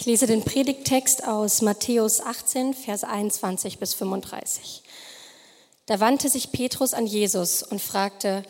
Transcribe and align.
Ich 0.00 0.06
lese 0.06 0.26
den 0.26 0.42
Predigttext 0.42 1.28
aus 1.28 1.60
Matthäus 1.60 2.22
18, 2.22 2.72
Vers 2.72 3.04
21 3.04 3.78
bis 3.78 3.92
35. 3.92 4.82
Da 5.84 6.00
wandte 6.00 6.30
sich 6.30 6.52
Petrus 6.52 6.94
an 6.94 7.06
Jesus 7.06 7.62
und 7.62 7.82
fragte, 7.82 8.42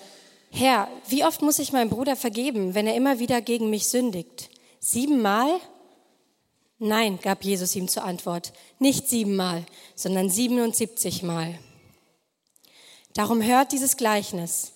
Herr, 0.52 0.86
wie 1.08 1.24
oft 1.24 1.42
muss 1.42 1.58
ich 1.58 1.72
meinem 1.72 1.90
Bruder 1.90 2.14
vergeben, 2.14 2.76
wenn 2.76 2.86
er 2.86 2.94
immer 2.94 3.18
wieder 3.18 3.40
gegen 3.40 3.68
mich 3.68 3.88
sündigt? 3.88 4.48
Siebenmal? 4.78 5.58
Nein, 6.78 7.18
gab 7.20 7.42
Jesus 7.42 7.74
ihm 7.74 7.88
zur 7.88 8.04
Antwort, 8.04 8.52
nicht 8.78 9.08
siebenmal, 9.08 9.66
sondern 9.96 10.30
siebenundsiebzigmal. 10.30 11.58
Darum 13.12 13.42
hört 13.42 13.72
dieses 13.72 13.96
Gleichnis. 13.96 14.70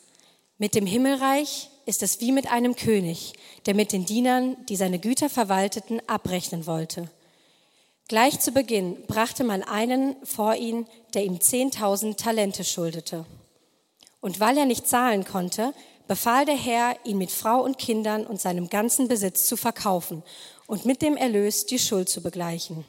Mit 0.59 0.75
dem 0.75 0.87
Himmelreich 0.87 1.71
ist 1.87 2.03
es 2.03 2.21
wie 2.21 2.33
mit 2.33 2.51
einem 2.51 2.77
König, 2.77 3.35
der 3.67 3.75
mit 3.75 3.93
den 3.93 4.07
Dienern, 4.07 4.57
die 4.69 4.77
seine 4.77 4.99
Güter 4.99 5.29
verwalteten, 5.29 6.01
abrechnen 6.07 6.67
wollte. 6.67 7.11
Gleich 8.09 8.41
zu 8.41 8.53
Beginn 8.53 9.07
brachte 9.07 9.45
man 9.45 9.63
einen 9.63 10.17
vor 10.25 10.55
ihn, 10.57 10.87
der 11.15 11.25
ihm 11.25 11.41
zehntausend 11.41 12.21
Talente 12.21 12.63
schuldete. 12.65 13.25
Und 14.21 14.41
weil 14.41 14.59
er 14.59 14.67
nicht 14.67 14.89
zahlen 14.89 15.25
konnte, 15.25 15.73
befahl 16.07 16.45
der 16.45 16.57
Herr, 16.57 16.97
ihn 17.05 17.19
mit 17.19 17.31
Frau 17.31 17.63
und 17.63 17.79
Kindern 17.79 18.27
und 18.27 18.41
seinem 18.41 18.69
ganzen 18.69 19.09
Besitz 19.09 19.47
zu 19.47 19.57
verkaufen 19.57 20.23
und 20.67 20.85
mit 20.85 21.03
dem 21.03 21.17
Erlös 21.17 21.67
die 21.67 21.79
Schuld 21.79 22.09
zu 22.09 22.23
begleichen. 22.23 22.85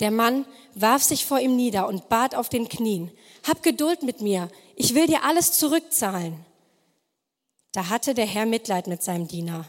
Der 0.00 0.10
Mann 0.10 0.46
warf 0.74 1.02
sich 1.02 1.26
vor 1.26 1.40
ihm 1.40 1.56
nieder 1.56 1.86
und 1.86 2.08
bat 2.08 2.34
auf 2.34 2.48
den 2.48 2.68
Knien, 2.68 3.10
Hab 3.46 3.62
Geduld 3.62 4.02
mit 4.02 4.20
mir, 4.20 4.50
ich 4.76 4.94
will 4.94 5.06
dir 5.06 5.24
alles 5.24 5.52
zurückzahlen. 5.52 6.44
Da 7.72 7.88
hatte 7.88 8.14
der 8.14 8.26
Herr 8.26 8.46
Mitleid 8.46 8.86
mit 8.86 9.02
seinem 9.02 9.28
Diener. 9.28 9.64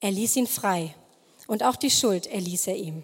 Er 0.00 0.12
ließ 0.12 0.36
ihn 0.36 0.46
frei 0.46 0.94
und 1.46 1.62
auch 1.62 1.76
die 1.76 1.90
Schuld 1.90 2.26
erließ 2.26 2.68
er 2.68 2.76
ihm. 2.76 3.02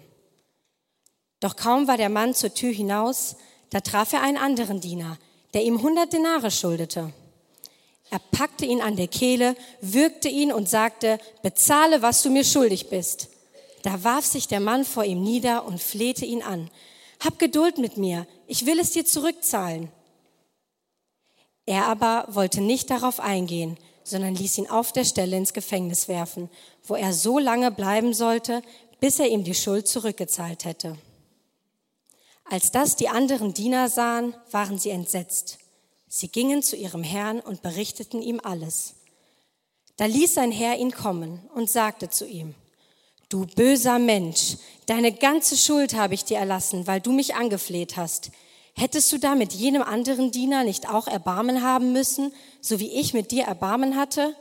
Doch 1.39 1.55
kaum 1.55 1.87
war 1.87 1.97
der 1.97 2.09
Mann 2.09 2.33
zur 2.33 2.53
Tür 2.53 2.71
hinaus, 2.71 3.35
da 3.71 3.81
traf 3.81 4.13
er 4.13 4.21
einen 4.21 4.37
anderen 4.37 4.79
Diener, 4.79 5.17
der 5.53 5.63
ihm 5.63 5.81
hundert 5.81 6.13
Denare 6.13 6.51
schuldete. 6.51 7.13
Er 8.09 8.19
packte 8.19 8.65
ihn 8.65 8.81
an 8.81 8.95
der 8.95 9.07
Kehle, 9.07 9.55
würgte 9.81 10.29
ihn 10.29 10.51
und 10.51 10.69
sagte, 10.69 11.17
bezahle, 11.41 12.01
was 12.01 12.21
du 12.21 12.29
mir 12.29 12.43
schuldig 12.43 12.89
bist. 12.89 13.29
Da 13.83 14.03
warf 14.03 14.25
sich 14.25 14.47
der 14.47 14.59
Mann 14.59 14.85
vor 14.85 15.03
ihm 15.03 15.23
nieder 15.23 15.65
und 15.65 15.81
flehte 15.81 16.25
ihn 16.25 16.43
an. 16.43 16.69
Hab 17.19 17.39
Geduld 17.39 17.77
mit 17.77 17.97
mir, 17.97 18.27
ich 18.47 18.65
will 18.65 18.79
es 18.79 18.91
dir 18.91 19.05
zurückzahlen. 19.05 19.91
Er 21.65 21.87
aber 21.87 22.25
wollte 22.29 22.61
nicht 22.61 22.89
darauf 22.89 23.19
eingehen, 23.19 23.77
sondern 24.03 24.35
ließ 24.35 24.57
ihn 24.57 24.69
auf 24.69 24.91
der 24.91 25.05
Stelle 25.05 25.37
ins 25.37 25.53
Gefängnis 25.53 26.07
werfen, 26.07 26.49
wo 26.83 26.95
er 26.95 27.13
so 27.13 27.39
lange 27.39 27.71
bleiben 27.71 28.13
sollte, 28.13 28.61
bis 28.99 29.19
er 29.19 29.27
ihm 29.27 29.43
die 29.43 29.55
Schuld 29.55 29.87
zurückgezahlt 29.87 30.65
hätte. 30.65 30.97
Als 32.45 32.71
das 32.71 32.95
die 32.95 33.09
anderen 33.09 33.53
Diener 33.53 33.89
sahen, 33.89 34.35
waren 34.51 34.77
sie 34.77 34.89
entsetzt. 34.89 35.57
Sie 36.07 36.27
gingen 36.27 36.61
zu 36.61 36.75
ihrem 36.75 37.03
Herrn 37.03 37.39
und 37.39 37.61
berichteten 37.61 38.21
ihm 38.21 38.41
alles. 38.43 38.95
Da 39.95 40.05
ließ 40.05 40.33
sein 40.33 40.51
Herr 40.51 40.77
ihn 40.77 40.91
kommen 40.91 41.39
und 41.55 41.69
sagte 41.69 42.09
zu 42.09 42.25
ihm, 42.25 42.55
Du 43.29 43.45
böser 43.45 43.97
Mensch, 43.97 44.57
deine 44.87 45.13
ganze 45.13 45.55
Schuld 45.55 45.93
habe 45.93 46.13
ich 46.13 46.25
dir 46.25 46.37
erlassen, 46.37 46.85
weil 46.85 46.99
du 46.99 47.13
mich 47.13 47.35
angefleht 47.35 47.95
hast. 47.95 48.31
Hättest 48.75 49.11
du 49.11 49.17
da 49.17 49.35
mit 49.35 49.53
jenem 49.53 49.81
anderen 49.81 50.31
Diener 50.31 50.63
nicht 50.63 50.89
auch 50.89 51.07
Erbarmen 51.07 51.61
haben 51.61 51.93
müssen, 51.93 52.33
so 52.61 52.79
wie 52.79 52.99
ich 52.99 53.13
mit 53.13 53.31
dir 53.31 53.43
Erbarmen 53.43 53.95
hatte? 53.95 54.35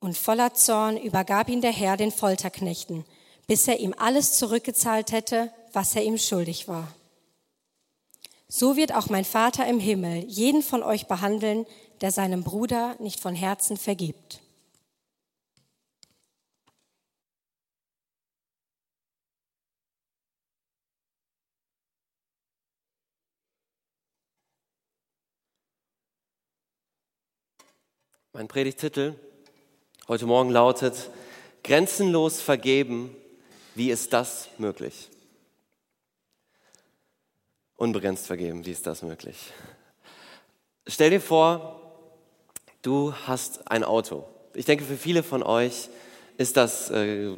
Und 0.00 0.16
voller 0.16 0.54
Zorn 0.54 0.96
übergab 0.96 1.48
ihn 1.48 1.60
der 1.60 1.72
Herr 1.72 1.96
den 1.96 2.12
Folterknechten, 2.12 3.04
bis 3.46 3.66
er 3.66 3.80
ihm 3.80 3.94
alles 3.96 4.32
zurückgezahlt 4.32 5.12
hätte, 5.12 5.52
was 5.72 5.94
er 5.96 6.04
ihm 6.04 6.18
schuldig 6.18 6.68
war. 6.68 6.88
So 8.48 8.76
wird 8.76 8.94
auch 8.94 9.10
mein 9.10 9.24
Vater 9.24 9.66
im 9.66 9.78
Himmel 9.78 10.24
jeden 10.24 10.62
von 10.62 10.82
euch 10.82 11.06
behandeln, 11.06 11.66
der 12.00 12.12
seinem 12.12 12.44
Bruder 12.44 12.96
nicht 12.98 13.20
von 13.20 13.34
Herzen 13.34 13.76
vergibt. 13.76 14.40
Mein 28.34 28.46
Predigtitel 28.46 29.14
heute 30.06 30.26
Morgen 30.26 30.50
lautet 30.50 31.08
Grenzenlos 31.64 32.42
vergeben, 32.42 33.16
wie 33.74 33.90
ist 33.90 34.12
das 34.12 34.50
möglich? 34.58 35.08
Unbegrenzt 37.76 38.26
vergeben, 38.26 38.66
wie 38.66 38.72
ist 38.72 38.86
das 38.86 39.00
möglich? 39.00 39.50
Stell 40.86 41.08
dir 41.08 41.22
vor, 41.22 41.80
du 42.82 43.14
hast 43.26 43.70
ein 43.70 43.82
Auto. 43.82 44.24
Ich 44.52 44.66
denke, 44.66 44.84
für 44.84 44.98
viele 44.98 45.22
von 45.22 45.42
euch 45.42 45.88
ist 46.36 46.58
das 46.58 46.90
äh, 46.90 47.34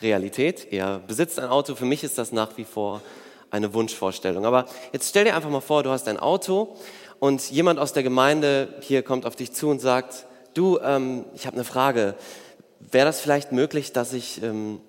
Realität. 0.00 0.68
Ihr 0.70 1.02
besitzt 1.04 1.40
ein 1.40 1.48
Auto. 1.48 1.74
Für 1.74 1.84
mich 1.84 2.04
ist 2.04 2.16
das 2.16 2.30
nach 2.30 2.56
wie 2.56 2.64
vor 2.64 3.02
eine 3.50 3.74
Wunschvorstellung. 3.74 4.44
Aber 4.44 4.66
jetzt 4.92 5.08
stell 5.08 5.24
dir 5.24 5.34
einfach 5.34 5.50
mal 5.50 5.60
vor, 5.60 5.82
du 5.82 5.90
hast 5.90 6.06
ein 6.06 6.18
Auto 6.18 6.76
und 7.18 7.50
jemand 7.50 7.78
aus 7.78 7.92
der 7.92 8.02
Gemeinde 8.02 8.68
hier 8.80 9.02
kommt 9.02 9.26
auf 9.26 9.36
dich 9.36 9.52
zu 9.52 9.68
und 9.68 9.80
sagt, 9.80 10.26
du, 10.54 10.78
ähm, 10.80 11.24
ich 11.34 11.46
habe 11.46 11.56
eine 11.56 11.64
Frage. 11.64 12.14
Wäre 12.78 13.06
das 13.06 13.20
vielleicht 13.20 13.52
möglich, 13.52 13.92
dass 13.92 14.12
ich 14.12 14.42
ähm, 14.42 14.80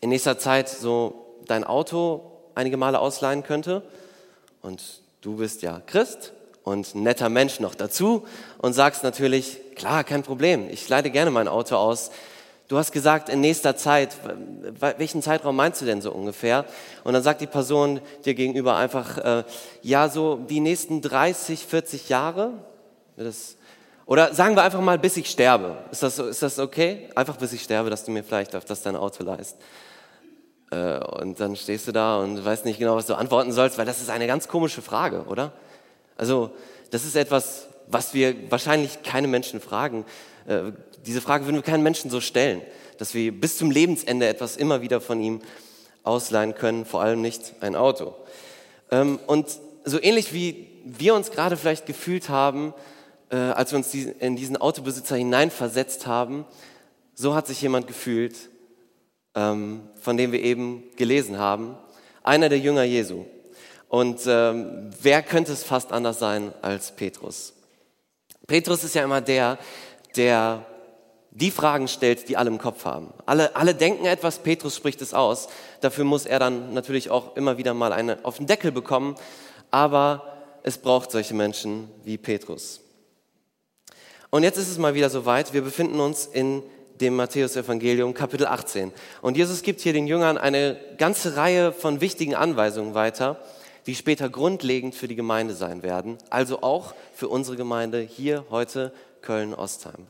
in 0.00 0.08
nächster 0.08 0.38
Zeit 0.38 0.68
so 0.68 1.36
dein 1.46 1.64
Auto 1.64 2.32
einige 2.54 2.76
Male 2.76 2.98
ausleihen 2.98 3.42
könnte? 3.42 3.82
Und 4.60 4.82
du 5.20 5.36
bist 5.36 5.62
ja 5.62 5.80
Christ 5.86 6.32
und 6.64 6.94
netter 6.94 7.28
Mensch 7.28 7.60
noch 7.60 7.74
dazu 7.74 8.26
und 8.58 8.72
sagst 8.72 9.02
natürlich, 9.02 9.58
klar, 9.74 10.04
kein 10.04 10.22
Problem, 10.22 10.68
ich 10.70 10.88
leite 10.88 11.10
gerne 11.10 11.30
mein 11.30 11.48
Auto 11.48 11.76
aus. 11.76 12.10
Du 12.68 12.78
hast 12.78 12.92
gesagt, 12.92 13.28
in 13.28 13.40
nächster 13.40 13.76
Zeit, 13.76 14.16
welchen 14.98 15.20
Zeitraum 15.20 15.56
meinst 15.56 15.80
du 15.80 15.84
denn 15.84 16.00
so 16.00 16.12
ungefähr? 16.12 16.64
Und 17.04 17.12
dann 17.12 17.22
sagt 17.22 17.40
die 17.40 17.46
Person 17.46 18.00
dir 18.24 18.34
gegenüber 18.34 18.76
einfach, 18.76 19.18
äh, 19.18 19.44
ja, 19.82 20.08
so 20.08 20.36
die 20.36 20.60
nächsten 20.60 21.02
30, 21.02 21.66
40 21.66 22.08
Jahre. 22.08 22.52
Das, 23.16 23.56
oder 24.06 24.34
sagen 24.34 24.56
wir 24.56 24.62
einfach 24.62 24.80
mal, 24.80 24.98
bis 24.98 25.16
ich 25.16 25.28
sterbe. 25.28 25.76
Ist 25.90 26.02
das, 26.02 26.18
ist 26.18 26.42
das 26.42 26.58
okay? 26.58 27.10
Einfach 27.14 27.36
bis 27.36 27.52
ich 27.52 27.62
sterbe, 27.62 27.90
dass 27.90 28.04
du 28.04 28.10
mir 28.10 28.24
vielleicht 28.24 28.56
auf 28.56 28.64
das 28.64 28.82
dein 28.82 28.96
Auto 28.96 29.22
leist. 29.22 29.58
Äh, 30.70 30.98
und 31.20 31.38
dann 31.38 31.54
stehst 31.56 31.86
du 31.86 31.92
da 31.92 32.18
und 32.18 32.42
weißt 32.42 32.64
nicht 32.64 32.78
genau, 32.78 32.96
was 32.96 33.06
du 33.06 33.14
antworten 33.14 33.52
sollst, 33.52 33.76
weil 33.78 33.86
das 33.86 34.00
ist 34.00 34.08
eine 34.08 34.26
ganz 34.26 34.48
komische 34.48 34.82
Frage, 34.82 35.24
oder? 35.24 35.52
Also, 36.16 36.50
das 36.90 37.04
ist 37.04 37.16
etwas, 37.16 37.68
was 37.88 38.14
wir 38.14 38.50
wahrscheinlich 38.50 39.02
keine 39.02 39.28
Menschen 39.28 39.60
fragen. 39.60 40.04
Äh, 40.46 40.72
diese 41.06 41.20
Frage 41.20 41.44
würden 41.46 41.56
wir 41.56 41.62
keinen 41.62 41.82
Menschen 41.82 42.10
so 42.10 42.20
stellen, 42.20 42.62
dass 42.98 43.14
wir 43.14 43.32
bis 43.32 43.58
zum 43.58 43.70
Lebensende 43.70 44.26
etwas 44.26 44.56
immer 44.56 44.80
wieder 44.82 45.00
von 45.00 45.20
ihm 45.20 45.40
ausleihen 46.04 46.54
können, 46.54 46.84
vor 46.84 47.02
allem 47.02 47.20
nicht 47.20 47.54
ein 47.60 47.76
Auto. 47.76 48.14
Ähm, 48.90 49.18
und 49.26 49.46
so 49.84 50.00
ähnlich 50.00 50.32
wie 50.32 50.68
wir 50.84 51.14
uns 51.14 51.30
gerade 51.30 51.56
vielleicht 51.56 51.86
gefühlt 51.86 52.28
haben, 52.28 52.74
äh, 53.30 53.36
als 53.36 53.72
wir 53.72 53.78
uns 53.78 53.94
in 53.94 54.36
diesen 54.36 54.56
Autobesitzer 54.56 55.16
hineinversetzt 55.16 56.06
haben, 56.06 56.44
so 57.14 57.34
hat 57.34 57.46
sich 57.46 57.62
jemand 57.62 57.86
gefühlt, 57.86 58.36
ähm, 59.34 59.88
von 60.00 60.16
dem 60.16 60.32
wir 60.32 60.42
eben 60.42 60.84
gelesen 60.96 61.38
haben, 61.38 61.76
einer 62.22 62.48
der 62.48 62.58
Jünger 62.58 62.84
Jesu. 62.84 63.24
Und 63.88 64.20
ähm, 64.26 64.90
wer 65.02 65.22
könnte 65.22 65.52
es 65.52 65.64
fast 65.64 65.92
anders 65.92 66.18
sein 66.18 66.52
als 66.62 66.92
Petrus? 66.96 67.52
Petrus 68.46 68.84
ist 68.84 68.94
ja 68.94 69.04
immer 69.04 69.20
der, 69.20 69.58
der 70.16 70.66
die 71.34 71.50
Fragen 71.50 71.88
stellt, 71.88 72.28
die 72.28 72.36
alle 72.36 72.50
im 72.50 72.58
Kopf 72.58 72.84
haben. 72.84 73.12
Alle, 73.24 73.56
alle 73.56 73.74
denken 73.74 74.04
etwas, 74.04 74.40
Petrus 74.40 74.76
spricht 74.76 75.00
es 75.00 75.14
aus. 75.14 75.48
Dafür 75.80 76.04
muss 76.04 76.26
er 76.26 76.38
dann 76.38 76.74
natürlich 76.74 77.10
auch 77.10 77.36
immer 77.36 77.56
wieder 77.56 77.72
mal 77.72 77.92
eine 77.92 78.18
auf 78.22 78.36
den 78.36 78.46
Deckel 78.46 78.70
bekommen. 78.70 79.16
Aber 79.70 80.36
es 80.62 80.76
braucht 80.76 81.10
solche 81.10 81.34
Menschen 81.34 81.88
wie 82.04 82.18
Petrus. 82.18 82.80
Und 84.28 84.42
jetzt 84.42 84.58
ist 84.58 84.68
es 84.68 84.78
mal 84.78 84.94
wieder 84.94 85.08
soweit. 85.08 85.54
Wir 85.54 85.62
befinden 85.62 86.00
uns 86.00 86.26
in 86.26 86.62
dem 87.00 87.16
Matthäus-Evangelium, 87.16 88.14
Kapitel 88.14 88.46
18. 88.46 88.92
Und 89.22 89.36
Jesus 89.36 89.62
gibt 89.62 89.80
hier 89.80 89.92
den 89.92 90.06
Jüngern 90.06 90.38
eine 90.38 90.78
ganze 90.98 91.36
Reihe 91.36 91.72
von 91.72 92.00
wichtigen 92.00 92.34
Anweisungen 92.34 92.94
weiter, 92.94 93.40
die 93.86 93.94
später 93.94 94.28
grundlegend 94.28 94.94
für 94.94 95.08
die 95.08 95.16
Gemeinde 95.16 95.54
sein 95.54 95.82
werden. 95.82 96.18
Also 96.30 96.62
auch 96.62 96.94
für 97.14 97.28
unsere 97.28 97.56
Gemeinde 97.56 98.00
hier 98.00 98.44
heute 98.50 98.92
Köln-Ostheim. 99.22 100.06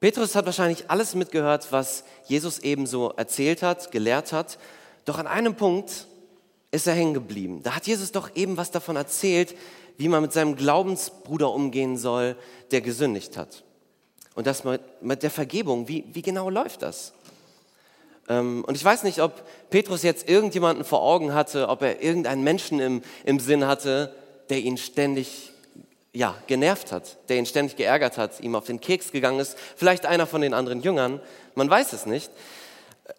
Petrus 0.00 0.34
hat 0.34 0.44
wahrscheinlich 0.44 0.90
alles 0.90 1.14
mitgehört, 1.14 1.68
was 1.70 2.04
Jesus 2.26 2.58
ebenso 2.58 3.10
erzählt 3.12 3.62
hat, 3.62 3.90
gelehrt 3.90 4.32
hat. 4.32 4.58
Doch 5.04 5.18
an 5.18 5.26
einem 5.26 5.54
Punkt 5.54 6.06
ist 6.70 6.86
er 6.86 6.94
hängen 6.94 7.14
geblieben. 7.14 7.62
Da 7.62 7.76
hat 7.76 7.86
Jesus 7.86 8.12
doch 8.12 8.34
eben 8.34 8.56
was 8.56 8.70
davon 8.70 8.96
erzählt, 8.96 9.54
wie 9.96 10.08
man 10.08 10.22
mit 10.22 10.32
seinem 10.32 10.56
Glaubensbruder 10.56 11.50
umgehen 11.50 11.96
soll, 11.96 12.36
der 12.70 12.80
gesündigt 12.80 13.36
hat. 13.36 13.64
Und 14.34 14.46
das 14.46 14.64
mit 15.00 15.22
der 15.22 15.30
Vergebung, 15.30 15.88
wie, 15.88 16.04
wie 16.12 16.22
genau 16.22 16.50
läuft 16.50 16.82
das? 16.82 17.12
Ähm, 18.28 18.64
und 18.66 18.76
ich 18.76 18.84
weiß 18.84 19.02
nicht, 19.02 19.20
ob 19.20 19.42
Petrus 19.70 20.02
jetzt 20.02 20.28
irgendjemanden 20.28 20.84
vor 20.84 21.02
Augen 21.02 21.34
hatte, 21.34 21.68
ob 21.68 21.82
er 21.82 22.02
irgendeinen 22.02 22.42
Menschen 22.44 22.80
im, 22.80 23.02
im 23.24 23.40
Sinn 23.40 23.66
hatte, 23.66 24.14
der 24.48 24.58
ihn 24.58 24.76
ständig 24.76 25.52
ja, 26.12 26.36
genervt 26.46 26.92
hat, 26.92 27.28
der 27.28 27.38
ihn 27.38 27.46
ständig 27.46 27.76
geärgert 27.76 28.18
hat, 28.18 28.40
ihm 28.40 28.54
auf 28.54 28.66
den 28.66 28.80
Keks 28.80 29.10
gegangen 29.10 29.40
ist, 29.40 29.58
vielleicht 29.76 30.06
einer 30.06 30.26
von 30.26 30.40
den 30.40 30.54
anderen 30.54 30.80
Jüngern, 30.80 31.20
man 31.56 31.68
weiß 31.68 31.92
es 31.92 32.06
nicht. 32.06 32.30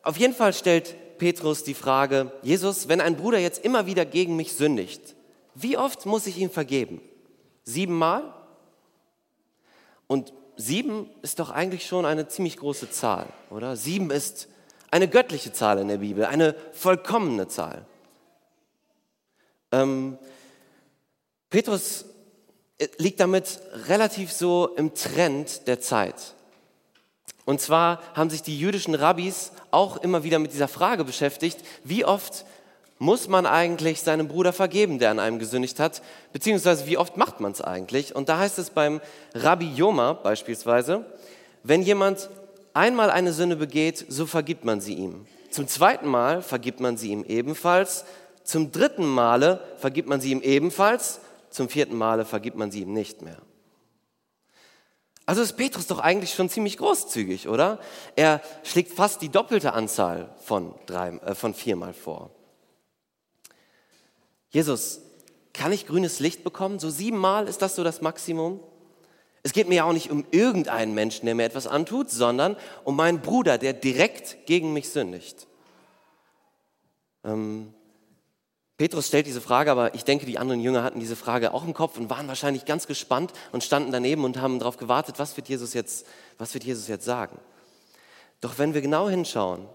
Auf 0.01 0.17
jeden 0.17 0.33
Fall 0.33 0.53
stellt 0.53 0.95
Petrus 1.17 1.63
die 1.63 1.73
Frage, 1.73 2.31
Jesus, 2.41 2.87
wenn 2.87 3.01
ein 3.01 3.17
Bruder 3.17 3.37
jetzt 3.37 3.63
immer 3.65 3.85
wieder 3.85 4.05
gegen 4.05 4.35
mich 4.35 4.53
sündigt, 4.53 5.15
wie 5.55 5.77
oft 5.77 6.05
muss 6.05 6.25
ich 6.25 6.37
ihm 6.37 6.49
vergeben? 6.49 7.01
Siebenmal? 7.63 8.33
Und 10.07 10.33
sieben 10.55 11.09
ist 11.21 11.39
doch 11.39 11.49
eigentlich 11.49 11.85
schon 11.85 12.05
eine 12.05 12.27
ziemlich 12.27 12.57
große 12.57 12.91
Zahl, 12.91 13.27
oder? 13.49 13.75
Sieben 13.75 14.11
ist 14.11 14.47
eine 14.95 15.09
göttliche 15.09 15.51
Zahl 15.51 15.79
in 15.79 15.89
der 15.89 15.97
Bibel, 15.97 16.23
eine 16.23 16.55
vollkommene 16.71 17.49
Zahl. 17.49 17.85
Ähm, 19.73 20.17
Petrus 21.49 22.05
äh, 22.77 22.87
liegt 22.97 23.19
damit 23.19 23.59
relativ 23.89 24.31
so 24.31 24.69
im 24.77 24.93
Trend 24.93 25.67
der 25.67 25.81
Zeit. 25.81 26.15
Und 27.43 27.59
zwar 27.59 28.01
haben 28.13 28.29
sich 28.29 28.41
die 28.41 28.57
jüdischen 28.57 28.95
Rabbis 28.95 29.51
auch 29.69 29.97
immer 29.97 30.23
wieder 30.23 30.39
mit 30.39 30.53
dieser 30.53 30.69
Frage 30.69 31.03
beschäftigt, 31.03 31.57
wie 31.83 32.05
oft 32.05 32.45
muss 32.97 33.27
man 33.27 33.45
eigentlich 33.45 34.01
seinem 34.01 34.29
Bruder 34.29 34.53
vergeben, 34.53 34.97
der 34.99 35.11
an 35.11 35.19
einem 35.19 35.39
gesündigt 35.39 35.77
hat, 35.77 36.01
beziehungsweise 36.31 36.87
wie 36.87 36.97
oft 36.97 37.17
macht 37.17 37.41
man 37.41 37.51
es 37.51 37.59
eigentlich? 37.59 38.15
Und 38.15 38.29
da 38.29 38.37
heißt 38.37 38.57
es 38.59 38.69
beim 38.69 39.01
Rabbi 39.33 39.73
Yoma 39.73 40.13
beispielsweise, 40.13 41.05
wenn 41.63 41.81
jemand 41.81 42.29
einmal 42.75 43.09
eine 43.09 43.33
Sünde 43.33 43.55
begeht, 43.55 44.05
so 44.09 44.25
vergibt 44.25 44.65
man 44.65 44.81
sie 44.81 44.93
ihm. 44.93 45.25
Zum 45.49 45.67
zweiten 45.67 46.07
Mal 46.07 46.41
vergibt 46.41 46.79
man 46.79 46.97
sie 46.97 47.11
ihm 47.11 47.23
ebenfalls. 47.23 48.05
Zum 48.43 48.71
dritten 48.71 49.05
Male 49.05 49.61
vergibt 49.77 50.07
man 50.07 50.21
sie 50.21 50.31
ihm 50.31 50.41
ebenfalls. 50.41 51.19
Zum 51.49 51.69
vierten 51.69 51.95
Male 51.95 52.25
vergibt 52.25 52.57
man 52.57 52.71
sie 52.71 52.81
ihm 52.81 52.93
nicht 52.93 53.21
mehr. 53.21 53.41
Also 55.25 55.41
ist 55.41 55.53
Petrus 55.53 55.87
doch 55.87 55.99
eigentlich 55.99 56.33
schon 56.33 56.49
ziemlich 56.49 56.77
großzügig, 56.77 57.47
oder? 57.47 57.79
Er 58.15 58.41
schlägt 58.63 58.91
fast 58.91 59.21
die 59.21 59.29
doppelte 59.29 59.73
Anzahl 59.73 60.29
von, 60.43 60.75
drei, 60.85 61.09
äh, 61.25 61.33
von 61.33 61.53
viermal 61.53 61.93
vor. 61.93 62.29
Jesus, 64.49 65.01
kann 65.53 65.71
ich 65.71 65.87
grünes 65.87 66.19
Licht 66.19 66.43
bekommen? 66.43 66.79
So 66.79 66.89
siebenmal 66.89 67.47
ist 67.47 67.61
das 67.61 67.75
so 67.75 67.83
das 67.83 68.01
Maximum? 68.01 68.59
Es 69.45 69.53
geht 69.53 69.69
mir 69.69 69.75
ja 69.75 69.83
auch 69.83 69.93
nicht 69.93 70.09
um 70.09 70.25
irgendeinen 70.31 70.95
Menschen, 70.95 71.27
der 71.27 71.35
mir 71.35 71.43
etwas 71.43 71.67
antut, 71.67 72.09
sondern 72.09 72.57
um 72.83 72.95
meinen 72.95 73.21
Bruder, 73.21 73.59
der 73.59 73.73
direkt 73.73 74.47
gegen 74.47 74.73
mich 74.73 74.89
sündigt. 74.89 75.45
Ähm, 77.23 77.71
Petrus 78.77 79.05
stellt 79.05 79.27
diese 79.27 79.41
Frage, 79.41 79.69
aber 79.69 79.93
ich 79.93 80.03
denke, 80.03 80.25
die 80.25 80.39
anderen 80.39 80.61
Jünger 80.61 80.81
hatten 80.81 80.99
diese 80.99 81.15
Frage 81.15 81.53
auch 81.53 81.63
im 81.63 81.75
Kopf 81.75 81.95
und 81.99 82.09
waren 82.09 82.27
wahrscheinlich 82.27 82.65
ganz 82.65 82.87
gespannt 82.87 83.33
und 83.51 83.63
standen 83.63 83.91
daneben 83.91 84.23
und 84.23 84.41
haben 84.41 84.57
darauf 84.57 84.77
gewartet, 84.77 85.19
was 85.19 85.37
wird 85.37 85.47
Jesus 85.47 85.75
jetzt, 85.75 86.07
was 86.39 86.55
wird 86.55 86.63
Jesus 86.63 86.87
jetzt 86.87 87.05
sagen. 87.05 87.37
Doch 88.41 88.57
wenn 88.57 88.73
wir 88.73 88.81
genau 88.81 89.09
hinschauen, 89.09 89.67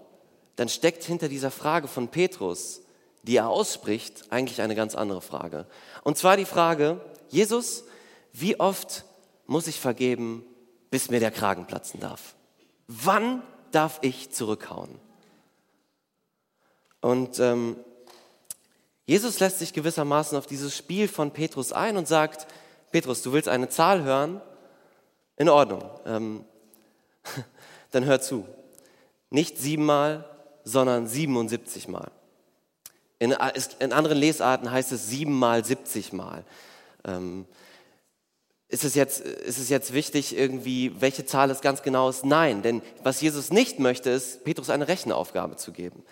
dann 0.57 0.67
steckt 0.67 1.05
hinter 1.05 1.29
dieser 1.29 1.49
Frage 1.49 1.87
von 1.87 2.09
Petrus, 2.09 2.81
die 3.23 3.37
er 3.37 3.47
ausspricht, 3.47 4.33
eigentlich 4.33 4.61
eine 4.61 4.75
ganz 4.75 4.95
andere 4.95 5.21
Frage. 5.21 5.65
Und 6.03 6.17
zwar 6.17 6.35
die 6.35 6.43
Frage, 6.43 6.99
Jesus, 7.29 7.85
wie 8.33 8.59
oft 8.59 9.05
muss 9.51 9.67
ich 9.67 9.81
vergeben, 9.81 10.45
bis 10.91 11.09
mir 11.09 11.19
der 11.19 11.29
Kragen 11.29 11.67
platzen 11.67 11.99
darf? 11.99 12.35
Wann 12.87 13.43
darf 13.71 13.99
ich 14.01 14.31
zurückhauen? 14.31 14.97
Und 17.01 17.37
ähm, 17.39 17.75
Jesus 19.05 19.41
lässt 19.41 19.59
sich 19.59 19.73
gewissermaßen 19.73 20.37
auf 20.37 20.47
dieses 20.47 20.75
Spiel 20.77 21.09
von 21.09 21.31
Petrus 21.31 21.73
ein 21.73 21.97
und 21.97 22.07
sagt, 22.07 22.47
Petrus, 22.91 23.23
du 23.23 23.33
willst 23.33 23.49
eine 23.49 23.67
Zahl 23.67 24.03
hören? 24.03 24.41
In 25.35 25.49
Ordnung. 25.49 25.83
Ähm, 26.05 26.45
dann 27.91 28.05
hör 28.05 28.21
zu. 28.21 28.45
Nicht 29.31 29.57
siebenmal, 29.57 30.29
sondern 30.63 31.07
77 31.07 31.89
Mal. 31.89 32.09
In, 33.19 33.35
in, 33.79 33.91
anderen 33.91 34.17
Lesarten 34.17 34.71
heißt 34.71 34.93
es 34.93 35.09
siebenmal, 35.09 35.65
70 35.65 36.13
Mal. 36.13 36.45
Ähm, 37.03 37.45
ist 38.71 38.85
es, 38.85 38.95
jetzt, 38.95 39.19
ist 39.19 39.57
es 39.57 39.69
jetzt 39.69 39.93
wichtig, 39.93 40.35
irgendwie, 40.35 40.99
welche 40.99 41.25
Zahl 41.25 41.51
es 41.51 41.61
ganz 41.61 41.83
genau 41.83 42.09
ist? 42.09 42.23
Nein, 42.23 42.61
denn 42.61 42.81
was 43.03 43.19
Jesus 43.19 43.51
nicht 43.51 43.79
möchte, 43.79 44.09
ist, 44.09 44.43
Petrus 44.45 44.69
eine 44.69 44.87
Rechenaufgabe 44.87 45.57
zu 45.57 45.73
geben. 45.73 46.03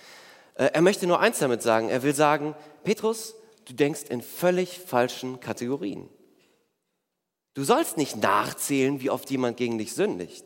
Äh, 0.56 0.72
er 0.74 0.82
möchte 0.82 1.08
nur 1.08 1.22
eins 1.22 1.40
damit 1.40 1.62
sagen. 1.62 1.90
Er 1.90 2.04
will 2.04 2.14
sagen, 2.14 2.56
Petrus, 2.84 3.36
du 3.66 3.74
denkst 3.74 4.04
in 4.10 4.22
völlig 4.22 4.78
falschen 4.80 5.40
Kategorien. 5.40 6.10
Du 7.54 7.64
sollst 7.64 7.98
nicht 7.98 8.18
nachzählen, 8.18 9.00
wie 9.02 9.10
oft 9.10 9.30
jemand 9.32 9.58
gegen 9.58 9.78
dich 9.78 9.94
sündigt. 9.94 10.46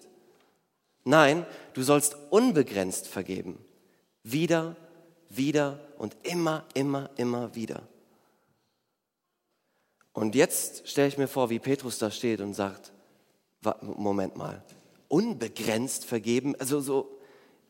Nein, 1.03 1.45
du 1.73 1.81
sollst 1.81 2.15
unbegrenzt 2.29 3.07
vergeben. 3.07 3.63
Wieder, 4.23 4.75
wieder 5.29 5.79
und 5.97 6.15
immer, 6.23 6.65
immer, 6.75 7.09
immer 7.17 7.55
wieder. 7.55 7.87
Und 10.13 10.35
jetzt 10.35 10.87
stelle 10.87 11.07
ich 11.07 11.17
mir 11.17 11.27
vor, 11.27 11.49
wie 11.49 11.59
Petrus 11.59 11.97
da 11.97 12.11
steht 12.11 12.39
und 12.39 12.53
sagt, 12.53 12.91
Moment 13.81 14.37
mal, 14.37 14.63
unbegrenzt 15.07 16.05
vergeben, 16.05 16.55
also 16.59 16.79
so, 16.79 17.19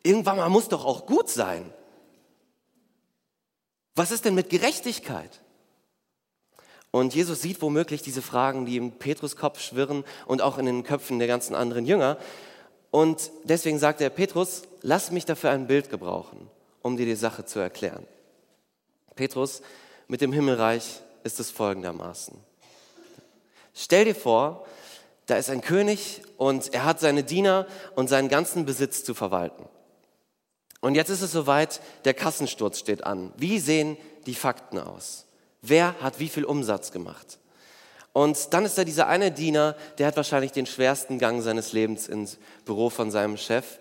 irgendwann 0.04 0.38
mal 0.38 0.50
muss 0.50 0.68
doch 0.68 0.86
auch 0.86 1.06
gut 1.06 1.30
sein. 1.30 1.74
Was 3.96 4.12
ist 4.12 4.26
denn 4.26 4.36
mit 4.36 4.50
Gerechtigkeit? 4.50 5.42
Und 6.92 7.16
Jesus 7.16 7.42
sieht 7.42 7.62
womöglich 7.62 8.02
diese 8.02 8.22
Fragen, 8.22 8.66
die 8.66 8.78
im 8.78 8.92
Petrus 8.92 9.36
Kopf 9.36 9.60
schwirren 9.60 10.04
und 10.28 10.42
auch 10.42 10.58
in 10.58 10.66
den 10.66 10.84
Köpfen 10.84 11.20
der 11.20 11.28
ganzen 11.28 11.56
anderen 11.56 11.86
Jünger. 11.86 12.18
Und 12.92 13.32
deswegen 13.44 13.80
sagt 13.80 14.02
er, 14.02 14.10
Petrus, 14.10 14.64
lass 14.82 15.10
mich 15.10 15.26
dafür 15.26 15.50
ein 15.50 15.66
Bild 15.66 15.90
gebrauchen, 15.90 16.50
um 16.82 16.98
dir 16.98 17.06
die 17.06 17.16
Sache 17.16 17.46
zu 17.46 17.60
erklären. 17.60 18.06
Petrus, 19.16 19.62
mit 20.08 20.22
dem 20.22 20.34
Himmelreich 20.34 21.02
ist 21.24 21.40
es 21.40 21.52
folgendermaßen. 21.52 22.38
Stell 23.74 24.06
dir 24.06 24.16
vor, 24.16 24.66
da 25.26 25.38
ist 25.38 25.50
ein 25.50 25.62
König 25.62 26.22
und 26.38 26.74
er 26.74 26.86
hat 26.86 27.00
seine 27.00 27.24
Diener 27.24 27.66
und 27.96 28.10
seinen 28.10 28.30
ganzen 28.30 28.66
Besitz 28.66 29.04
zu 29.04 29.14
verwalten. 29.14 29.66
Und 30.82 30.96
jetzt 30.96 31.10
ist 31.10 31.22
es 31.22 31.32
soweit, 31.32 31.80
der 32.04 32.14
Kassensturz 32.14 32.80
steht 32.80 33.06
an. 33.06 33.32
Wie 33.38 33.60
sehen 33.60 33.98
die 34.26 34.36
Fakten 34.36 34.78
aus? 34.78 35.26
Wer 35.62 35.96
hat 36.02 36.20
wie 36.20 36.28
viel 36.28 36.44
Umsatz 36.44 36.92
gemacht? 36.92 37.40
Und 38.12 38.54
dann 38.54 38.66
ist 38.66 38.78
da 38.78 38.84
dieser 38.84 39.08
eine 39.08 39.32
Diener, 39.32 39.76
der 39.98 40.08
hat 40.08 40.18
wahrscheinlich 40.18 40.52
den 40.52 40.66
schwersten 40.66 41.20
Gang 41.20 41.42
seines 41.42 41.72
Lebens 41.72 42.08
ins 42.08 42.38
Büro 42.66 42.90
von 42.90 43.12
seinem 43.12 43.38
Chef. 43.38 43.80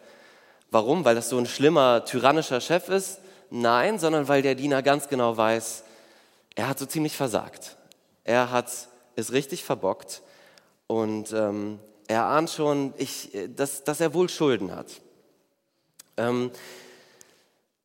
Warum? 0.70 1.04
Weil 1.04 1.16
das 1.16 1.28
so 1.28 1.38
ein 1.38 1.46
schlimmer, 1.46 2.04
tyrannischer 2.04 2.60
Chef 2.60 2.88
ist? 2.88 3.18
Nein, 3.50 3.98
sondern 3.98 4.28
weil 4.28 4.40
der 4.40 4.54
Diener 4.54 4.82
ganz 4.82 5.08
genau 5.08 5.36
weiß, 5.36 5.84
er 6.54 6.68
hat 6.68 6.78
so 6.78 6.86
ziemlich 6.86 7.16
versagt. 7.16 7.76
Er 8.24 8.50
hat 8.50 8.70
es 9.16 9.32
richtig 9.32 9.64
verbockt 9.64 10.22
und 10.86 11.32
ähm, 11.32 11.78
er 12.08 12.24
ahnt 12.24 12.50
schon, 12.50 12.94
ich, 12.98 13.30
dass, 13.56 13.84
dass 13.84 14.00
er 14.00 14.14
wohl 14.14 14.28
Schulden 14.28 14.74
hat. 14.74 15.00
Ähm, 16.16 16.50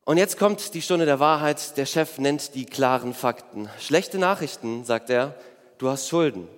und 0.04 0.16
jetzt 0.16 0.38
kommt 0.38 0.74
die 0.74 0.82
Stunde 0.82 1.06
der 1.06 1.20
Wahrheit. 1.20 1.76
Der 1.76 1.86
Chef 1.86 2.18
nennt 2.18 2.54
die 2.54 2.64
klaren 2.64 3.14
Fakten. 3.14 3.68
Schlechte 3.78 4.18
Nachrichten, 4.18 4.84
sagt 4.84 5.10
er, 5.10 5.34
du 5.76 5.88
hast 5.88 6.08
Schulden, 6.08 6.48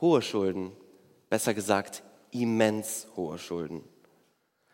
hohe 0.00 0.22
Schulden, 0.22 0.72
besser 1.28 1.54
gesagt 1.54 2.02
immens 2.30 3.06
hohe 3.16 3.38
Schulden. 3.38 3.84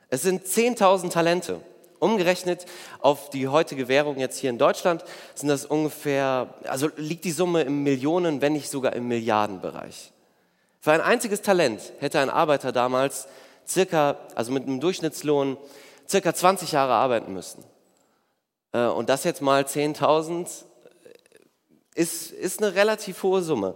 Es 0.08 0.22
sind 0.22 0.44
10.000 0.44 1.10
Talente. 1.10 1.60
Umgerechnet 2.00 2.66
auf 3.00 3.30
die 3.30 3.46
heutige 3.46 3.86
Währung 3.86 4.18
jetzt 4.18 4.38
hier 4.38 4.50
in 4.50 4.58
Deutschland 4.58 5.04
sind 5.34 5.48
das 5.48 5.66
ungefähr, 5.66 6.54
also 6.64 6.88
liegt 6.96 7.24
die 7.24 7.30
Summe 7.30 7.62
im 7.62 7.82
Millionen, 7.82 8.40
wenn 8.40 8.54
nicht 8.54 8.70
sogar 8.70 8.94
im 8.94 9.06
Milliardenbereich. 9.06 10.12
Für 10.80 10.92
ein 10.92 11.02
einziges 11.02 11.42
Talent 11.42 11.92
hätte 12.00 12.18
ein 12.18 12.30
Arbeiter 12.30 12.72
damals 12.72 13.28
circa, 13.68 14.16
also 14.34 14.50
mit 14.50 14.64
einem 14.64 14.80
Durchschnittslohn, 14.80 15.58
circa 16.08 16.34
20 16.34 16.72
Jahre 16.72 16.94
arbeiten 16.94 17.34
müssen. 17.34 17.62
Äh, 18.72 18.86
und 18.86 19.08
das 19.08 19.24
jetzt 19.24 19.42
mal 19.42 19.62
10.000 19.62 20.64
ist, 21.94 22.30
ist 22.32 22.62
eine 22.62 22.74
relativ 22.74 23.22
hohe 23.22 23.42
Summe. 23.42 23.74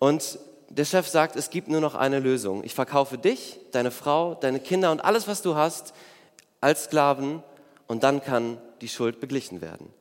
Und 0.00 0.40
der 0.68 0.84
Chef 0.84 1.06
sagt, 1.06 1.36
es 1.36 1.50
gibt 1.50 1.68
nur 1.68 1.80
noch 1.80 1.94
eine 1.94 2.18
Lösung. 2.18 2.64
Ich 2.64 2.74
verkaufe 2.74 3.16
dich, 3.16 3.60
deine 3.70 3.92
Frau, 3.92 4.34
deine 4.34 4.58
Kinder 4.58 4.90
und 4.90 5.04
alles, 5.04 5.28
was 5.28 5.40
du 5.40 5.54
hast, 5.54 5.94
als 6.64 6.84
Sklaven 6.84 7.42
und 7.86 8.02
dann 8.02 8.22
kann 8.22 8.58
die 8.80 8.88
Schuld 8.88 9.20
beglichen 9.20 9.60
werden. 9.60 9.92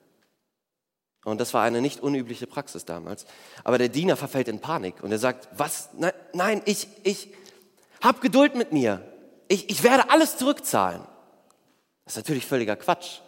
Und 1.25 1.41
das 1.41 1.53
war 1.53 1.62
eine 1.62 1.82
nicht 1.82 2.00
unübliche 2.00 2.48
Praxis 2.48 2.86
damals. 2.86 3.25
Aber 3.65 3.77
der 3.77 3.89
Diener 3.89 4.15
verfällt 4.15 4.48
in 4.48 4.60
Panik 4.60 5.03
und 5.03 5.12
er 5.12 5.20
sagt, 5.20 5.50
was? 5.58 5.89
Nein, 5.98 6.13
nein 6.32 6.62
ich, 6.63 6.88
ich, 7.03 7.27
hab 8.01 8.22
Geduld 8.22 8.55
mit 8.55 8.72
mir. 8.72 9.01
Ich, 9.50 9.70
ich 9.70 9.84
werde 9.84 10.10
alles 10.10 10.38
zurückzahlen. 10.38 11.01
Das 12.05 12.13
ist 12.13 12.17
natürlich 12.17 12.46
völliger 12.46 12.77
Quatsch. 12.77 13.20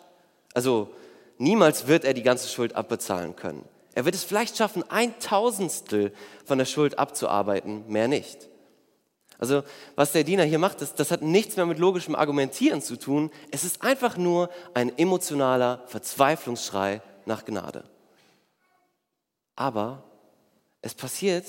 Also 0.54 0.94
niemals 1.38 1.88
wird 1.88 2.06
er 2.06 2.13
die 2.13 2.24
ganze 2.24 2.48
Schuld 2.48 2.74
abbezahlen 2.75 3.36
können. 3.36 3.65
Er 3.94 4.06
wird 4.06 4.15
es 4.15 4.24
vielleicht 4.24 4.56
schaffen, 4.56 4.89
ein 4.89 5.20
Tausendstel 5.20 6.13
von 6.46 6.58
der 6.58 6.65
Schuld 6.65 7.00
abzuarbeiten, 7.00 7.86
mehr 7.89 8.08
nicht. 8.08 8.50
Also 9.38 9.63
was 9.96 10.12
der 10.12 10.24
Diener 10.24 10.44
hier 10.44 10.60
macht, 10.60 10.82
das, 10.82 10.96
das 10.96 11.12
hat 11.12 11.22
nichts 11.22 11.58
mehr 11.58 11.65
mit 11.65 11.80
logischem 11.80 12.15
Argumentieren 12.15 12.82
zu 12.82 12.98
tun. 12.98 13.32
Es 13.51 13.63
ist 13.63 13.82
einfach 13.82 14.18
nur 14.18 14.50
ein 14.74 14.98
emotionaler 14.98 15.84
Verzweiflungsschrei 15.88 17.01
nach 17.25 17.46
Gnade. 17.46 17.84
Aber 19.56 20.04
es 20.82 20.94
passiert 20.94 21.46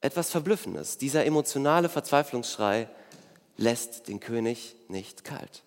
etwas 0.00 0.30
Verblüffendes. 0.30 0.98
Dieser 0.98 1.24
emotionale 1.24 1.88
Verzweiflungsschrei 1.88 2.88
lässt 3.56 4.08
den 4.08 4.20
König 4.20 4.76
nicht 4.88 5.24
kalt. 5.24 5.62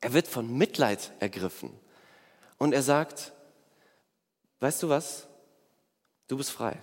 Er 0.00 0.12
wird 0.12 0.28
von 0.28 0.56
Mitleid 0.56 1.12
ergriffen 1.18 1.70
und 2.58 2.72
er 2.72 2.82
sagt, 2.82 3.32
weißt 4.60 4.82
du 4.82 4.88
was, 4.88 5.26
du 6.28 6.36
bist 6.36 6.50
frei. 6.50 6.78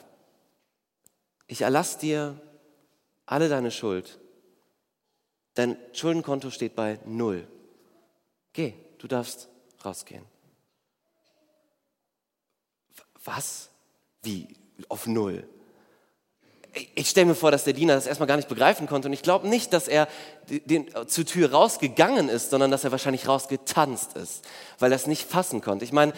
Ich 1.48 1.62
erlasse 1.62 2.00
dir 2.00 2.42
alle 3.26 3.50
deine 3.50 3.72
Schuld. 3.72 4.20
Dein 5.56 5.78
Schuldenkonto 5.94 6.50
steht 6.50 6.76
bei 6.76 7.00
null. 7.06 7.48
Geh, 8.54 8.74
du 8.98 9.08
darfst 9.08 9.50
rausgehen. 9.84 10.26
Was? 13.24 13.70
Wie? 14.22 14.48
Auf 14.90 15.08
null? 15.08 15.48
Ich 16.96 17.10
stelle 17.10 17.28
mir 17.28 17.36
vor, 17.36 17.52
dass 17.52 17.66
der 17.66 17.74
Diener 17.74 17.94
das 17.94 18.08
erstmal 18.08 18.28
gar 18.28 18.36
nicht 18.36 18.50
begreifen 18.50 18.88
konnte. 18.88 19.08
Und 19.08 19.14
ich 19.14 19.22
glaube 19.22 19.48
nicht, 19.48 19.74
dass 19.74 19.88
er 19.88 20.08
den, 20.50 20.90
zur 21.08 21.26
Tür 21.26 21.52
rausgegangen 21.52 22.30
ist, 22.30 22.50
sondern 22.50 22.72
dass 22.72 22.84
er 22.84 22.92
wahrscheinlich 22.92 23.28
rausgetanzt 23.28 24.18
ist, 24.18 24.44
weil 24.80 24.92
er 24.92 24.96
es 24.96 25.06
nicht 25.06 25.30
fassen 25.30 25.62
konnte. 25.62 25.86
Ich 25.86 25.92
meine, 25.92 26.14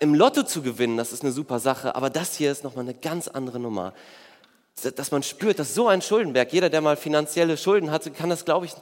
im 0.00 0.14
Lotto 0.14 0.42
zu 0.42 0.62
gewinnen, 0.62 0.96
das 0.96 1.12
ist 1.12 1.22
eine 1.22 1.30
super 1.30 1.60
Sache, 1.60 1.94
aber 1.94 2.10
das 2.10 2.34
hier 2.34 2.50
ist 2.50 2.64
nochmal 2.64 2.84
eine 2.84 2.94
ganz 2.94 3.28
andere 3.28 3.60
Nummer 3.60 3.94
dass 4.82 5.10
man 5.10 5.22
spürt, 5.22 5.58
dass 5.58 5.74
so 5.74 5.88
ein 5.88 6.02
Schuldenberg, 6.02 6.52
jeder, 6.52 6.70
der 6.70 6.80
mal 6.80 6.96
finanzielle 6.96 7.56
Schulden 7.56 7.90
hatte, 7.90 8.10
kann 8.10 8.30
das, 8.30 8.44
glaube 8.44 8.66
ich, 8.66 8.72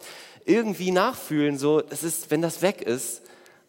irgendwie 0.44 0.90
nachfühlen. 0.90 1.58
So, 1.58 1.82
es 1.90 2.02
ist, 2.02 2.30
wenn 2.30 2.42
das 2.42 2.62
weg 2.62 2.82
ist, 2.82 3.22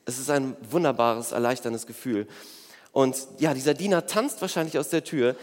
es 0.06 0.18
ist 0.18 0.30
ein 0.30 0.56
wunderbares, 0.70 1.32
erleichterndes 1.32 1.86
Gefühl. 1.86 2.28
Und 2.92 3.16
ja, 3.38 3.54
dieser 3.54 3.74
Diener 3.74 4.08
tanzt 4.08 4.42
wahrscheinlich 4.42 4.78
aus 4.78 4.90
der 4.90 5.04
Tür. 5.04 5.36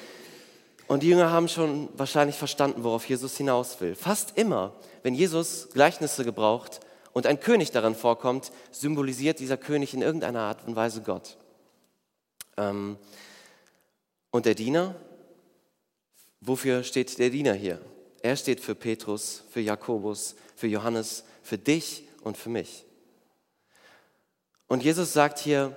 Und 0.88 1.02
die 1.02 1.08
Jünger 1.08 1.30
haben 1.30 1.48
schon 1.48 1.88
wahrscheinlich 1.96 2.36
verstanden, 2.36 2.84
worauf 2.84 3.08
Jesus 3.08 3.36
hinaus 3.36 3.80
will. 3.80 3.94
Fast 3.94 4.36
immer, 4.36 4.72
wenn 5.02 5.14
Jesus 5.14 5.68
Gleichnisse 5.72 6.24
gebraucht 6.24 6.80
und 7.12 7.26
ein 7.26 7.40
König 7.40 7.70
daran 7.70 7.94
vorkommt, 7.94 8.52
symbolisiert 8.70 9.40
dieser 9.40 9.56
König 9.56 9.94
in 9.94 10.02
irgendeiner 10.02 10.40
Art 10.40 10.66
und 10.66 10.76
Weise 10.76 11.02
Gott. 11.02 11.36
Ähm, 12.56 12.96
und 14.30 14.46
der 14.46 14.54
Diener, 14.54 14.94
Wofür 16.46 16.84
steht 16.84 17.18
der 17.18 17.30
Diener 17.30 17.54
hier? 17.54 17.80
Er 18.22 18.36
steht 18.36 18.60
für 18.60 18.76
Petrus, 18.76 19.42
für 19.50 19.60
Jakobus, 19.60 20.36
für 20.54 20.68
Johannes, 20.68 21.24
für 21.42 21.58
dich 21.58 22.04
und 22.22 22.36
für 22.36 22.50
mich. 22.50 22.86
Und 24.68 24.84
Jesus 24.84 25.12
sagt 25.12 25.40
hier, 25.40 25.76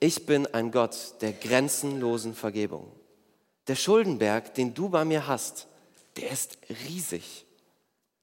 ich 0.00 0.26
bin 0.26 0.48
ein 0.48 0.72
Gott 0.72 1.14
der 1.20 1.32
grenzenlosen 1.32 2.34
Vergebung. 2.34 2.90
Der 3.68 3.76
Schuldenberg, 3.76 4.52
den 4.54 4.74
du 4.74 4.88
bei 4.88 5.04
mir 5.04 5.28
hast, 5.28 5.68
der 6.16 6.32
ist 6.32 6.58
riesig. 6.88 7.46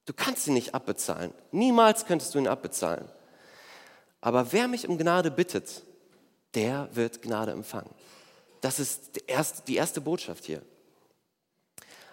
Du 0.05 0.13
kannst 0.13 0.45
ihn 0.47 0.55
nicht 0.55 0.75
abbezahlen. 0.75 1.33
Niemals 1.53 2.05
könntest 2.05 2.35
du 2.35 2.39
ihn 2.39 2.49
abbezahlen. 2.49 3.07
Aber 4.19 4.51
wer 4.51 4.67
mich 4.67 4.89
um 4.89 4.97
Gnade 4.97 5.31
bittet, 5.31 5.83
der 6.53 6.89
wird 6.91 7.21
Gnade 7.21 7.51
empfangen. 7.51 7.93
Das 8.59 8.77
ist 8.77 9.21
die 9.67 9.75
erste 9.75 10.01
Botschaft 10.01 10.43
hier. 10.43 10.61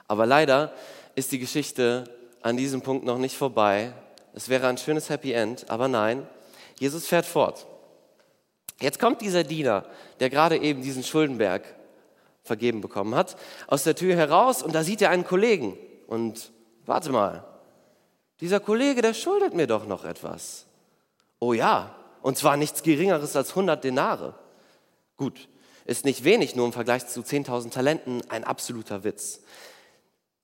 Aber 0.08 0.26
leider 0.26 0.73
ist 1.14 1.32
die 1.32 1.38
Geschichte 1.38 2.04
an 2.42 2.56
diesem 2.56 2.82
Punkt 2.82 3.04
noch 3.04 3.18
nicht 3.18 3.37
vorbei. 3.37 3.92
Es 4.34 4.49
wäre 4.49 4.66
ein 4.66 4.78
schönes 4.78 5.08
Happy 5.08 5.32
End, 5.32 5.70
aber 5.70 5.88
nein, 5.88 6.26
Jesus 6.78 7.06
fährt 7.06 7.26
fort. 7.26 7.66
Jetzt 8.80 8.99
kommt 8.99 9.20
dieser 9.20 9.44
Diener, 9.44 9.84
der 10.20 10.30
gerade 10.30 10.58
eben 10.58 10.82
diesen 10.82 11.04
Schuldenberg 11.04 11.62
vergeben 12.42 12.80
bekommen 12.80 13.14
hat, 13.14 13.37
aus 13.66 13.84
der 13.84 13.94
Tür 13.94 14.14
heraus 14.16 14.62
und 14.62 14.75
da 14.75 14.82
sieht 14.84 15.00
er 15.00 15.11
einen 15.11 15.25
Kollegen. 15.25 15.78
Und 16.06 16.52
warte 16.84 17.11
mal, 17.11 17.44
dieser 18.40 18.61
Kollege, 18.61 19.00
der 19.00 19.14
schuldet 19.14 19.54
mir 19.54 19.66
doch 19.66 19.87
noch 19.87 20.04
etwas. 20.04 20.66
Oh 21.38 21.52
ja, 21.52 21.94
und 22.20 22.37
zwar 22.37 22.56
nichts 22.56 22.82
Geringeres 22.82 23.37
als 23.37 23.50
100 23.50 23.82
Denare. 23.82 24.34
Gut, 25.16 25.49
ist 25.84 26.04
nicht 26.04 26.25
wenig, 26.25 26.56
nur 26.56 26.66
im 26.66 26.73
Vergleich 26.73 27.06
zu 27.06 27.20
10.000 27.20 27.70
Talenten 27.70 28.23
ein 28.28 28.44
absoluter 28.44 29.04
Witz. 29.04 29.40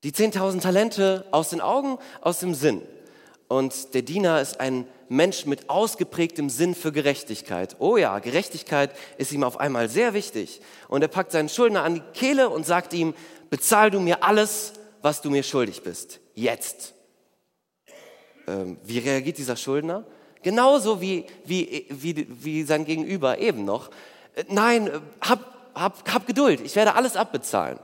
Die 0.03 0.11
10.000 0.11 0.61
Talente 0.61 1.25
aus 1.31 1.49
den 1.49 1.61
Augen, 1.61 1.97
aus 2.21 2.39
dem 2.39 2.55
Sinn. 2.55 2.81
Und 3.47 3.93
der 3.93 4.01
Diener 4.01 4.41
ist 4.41 4.59
ein 4.59 4.87
Mensch 5.09 5.45
mit 5.45 5.69
ausgeprägtem 5.69 6.49
Sinn 6.49 6.73
für 6.73 6.91
Gerechtigkeit. 6.91 7.75
Oh 7.79 7.97
ja, 7.97 8.17
Gerechtigkeit 8.19 8.95
ist 9.17 9.33
ihm 9.33 9.43
auf 9.43 9.59
einmal 9.59 9.89
sehr 9.89 10.13
wichtig. 10.13 10.61
Und 10.87 11.01
er 11.01 11.09
packt 11.09 11.33
seinen 11.33 11.49
Schuldner 11.49 11.83
an 11.83 11.95
die 11.95 12.03
Kehle 12.13 12.49
und 12.49 12.65
sagt 12.65 12.93
ihm, 12.93 13.13
bezahl 13.49 13.91
du 13.91 13.99
mir 13.99 14.23
alles, 14.23 14.73
was 15.01 15.21
du 15.21 15.29
mir 15.29 15.43
schuldig 15.43 15.83
bist. 15.83 16.19
Jetzt. 16.33 16.93
Ähm, 18.47 18.77
wie 18.83 18.99
reagiert 18.99 19.37
dieser 19.37 19.57
Schuldner? 19.57 20.05
Genauso 20.41 21.01
wie, 21.01 21.25
wie, 21.45 21.85
wie, 21.89 22.27
wie 22.29 22.63
sein 22.63 22.85
Gegenüber 22.85 23.37
eben 23.37 23.65
noch. 23.65 23.91
Äh, 24.35 24.45
nein, 24.47 24.87
äh, 24.87 24.99
hab, 25.21 25.73
hab, 25.75 26.11
hab 26.11 26.25
Geduld, 26.25 26.61
ich 26.61 26.75
werde 26.75 26.95
alles 26.95 27.15
abbezahlen. 27.15 27.79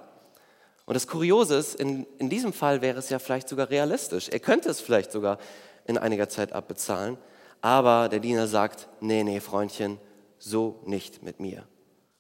Und 0.88 0.94
das 0.94 1.06
Kuriose 1.06 1.58
ist, 1.58 1.76
in, 1.76 2.08
in 2.18 2.30
diesem 2.30 2.54
Fall 2.54 2.82
wäre 2.82 2.98
es 2.98 3.10
ja 3.10 3.20
vielleicht 3.20 3.50
sogar 3.50 3.70
realistisch. 3.70 4.30
Er 4.30 4.40
könnte 4.40 4.70
es 4.70 4.80
vielleicht 4.80 5.12
sogar 5.12 5.38
in 5.86 5.98
einiger 5.98 6.30
Zeit 6.30 6.54
abbezahlen. 6.54 7.18
Aber 7.60 8.08
der 8.08 8.22
Diener 8.22 8.48
sagt, 8.48 8.88
nee, 9.02 9.22
nee, 9.26 9.42
Freundchen, 9.42 10.00
so 10.40 10.82
nicht 10.86 11.24
mit 11.24 11.42
mir. 11.42 11.68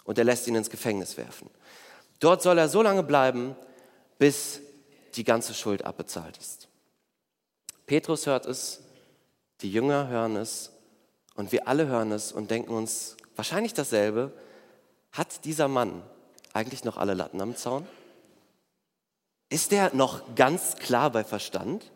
Und 0.04 0.18
er 0.18 0.26
lässt 0.26 0.48
ihn 0.48 0.56
ins 0.56 0.70
Gefängnis 0.70 1.16
werfen. 1.16 1.50
Dort 2.20 2.42
soll 2.42 2.58
er 2.58 2.68
so 2.68 2.82
lange 2.82 3.04
bleiben, 3.04 3.56
bis 4.20 4.60
die 5.16 5.24
ganze 5.24 5.54
Schuld 5.54 5.86
abbezahlt 5.86 6.36
ist. 6.38 6.68
Petrus 7.86 8.26
hört 8.26 8.46
es, 8.48 8.82
die 9.62 9.72
Jünger 9.72 10.10
hören 10.10 10.36
es 10.36 10.74
und 11.36 11.54
wir 11.54 11.70
alle 11.70 11.88
hören 11.88 12.12
es 12.12 12.34
und 12.34 12.52
denken 12.52 12.74
uns 12.74 13.16
wahrscheinlich 13.38 13.74
dasselbe. 13.74 14.34
Hat 15.14 15.46
dieser 15.46 15.70
Mann 15.70 16.04
eigentlich 16.52 16.84
noch 16.84 16.98
alle 16.98 17.14
Latten 17.14 17.40
am 17.40 17.56
Zaun? 17.56 17.88
Ist 19.50 19.72
der 19.72 19.94
noch 19.94 20.36
ganz 20.36 20.76
klar 20.76 21.12
bei 21.12 21.24
Verstand? 21.24 21.92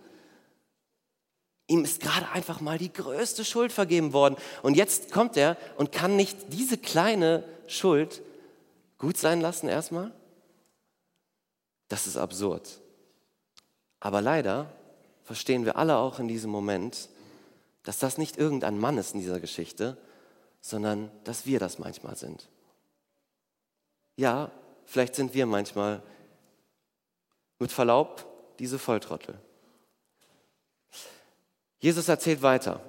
Ihm 1.67 1.83
ist 1.83 2.01
gerade 2.01 2.29
einfach 2.29 2.61
mal 2.61 2.77
die 2.77 2.91
größte 2.91 3.45
Schuld 3.45 3.71
vergeben 3.71 4.13
worden. 4.13 4.35
Und 4.61 4.75
jetzt 4.75 5.11
kommt 5.11 5.37
er 5.37 5.57
und 5.77 5.91
kann 5.91 6.15
nicht 6.15 6.37
diese 6.49 6.77
kleine 6.77 7.43
Schuld 7.67 8.21
gut 8.97 9.17
sein 9.17 9.41
lassen 9.41 9.67
erstmal? 9.67 10.11
Das 11.87 12.07
ist 12.07 12.17
absurd. 12.17 12.79
Aber 13.99 14.21
leider 14.21 14.71
verstehen 15.23 15.65
wir 15.65 15.77
alle 15.77 15.97
auch 15.97 16.19
in 16.19 16.27
diesem 16.27 16.51
Moment, 16.51 17.09
dass 17.83 17.99
das 17.99 18.17
nicht 18.17 18.37
irgendein 18.37 18.77
Mann 18.77 18.97
ist 18.97 19.13
in 19.13 19.19
dieser 19.19 19.39
Geschichte, 19.39 19.97
sondern 20.61 21.11
dass 21.23 21.45
wir 21.45 21.59
das 21.59 21.79
manchmal 21.79 22.15
sind. 22.15 22.47
Ja, 24.15 24.51
vielleicht 24.85 25.15
sind 25.15 25.33
wir 25.33 25.45
manchmal 25.45 26.03
mit 27.61 27.71
Verlaub, 27.71 28.25
diese 28.59 28.79
Volltrottel. 28.79 29.35
Jesus 31.79 32.09
erzählt 32.09 32.41
weiter. 32.41 32.81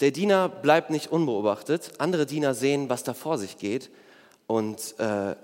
Der 0.00 0.12
Diener 0.12 0.48
bleibt 0.48 0.90
nicht 0.90 1.10
unbeobachtet. 1.10 1.92
Andere 1.98 2.24
Diener 2.24 2.54
sehen, 2.54 2.88
was 2.88 3.02
da 3.02 3.12
vor 3.12 3.38
sich 3.38 3.58
geht. 3.58 3.90
Und 4.46 4.98
äh, 4.98 5.34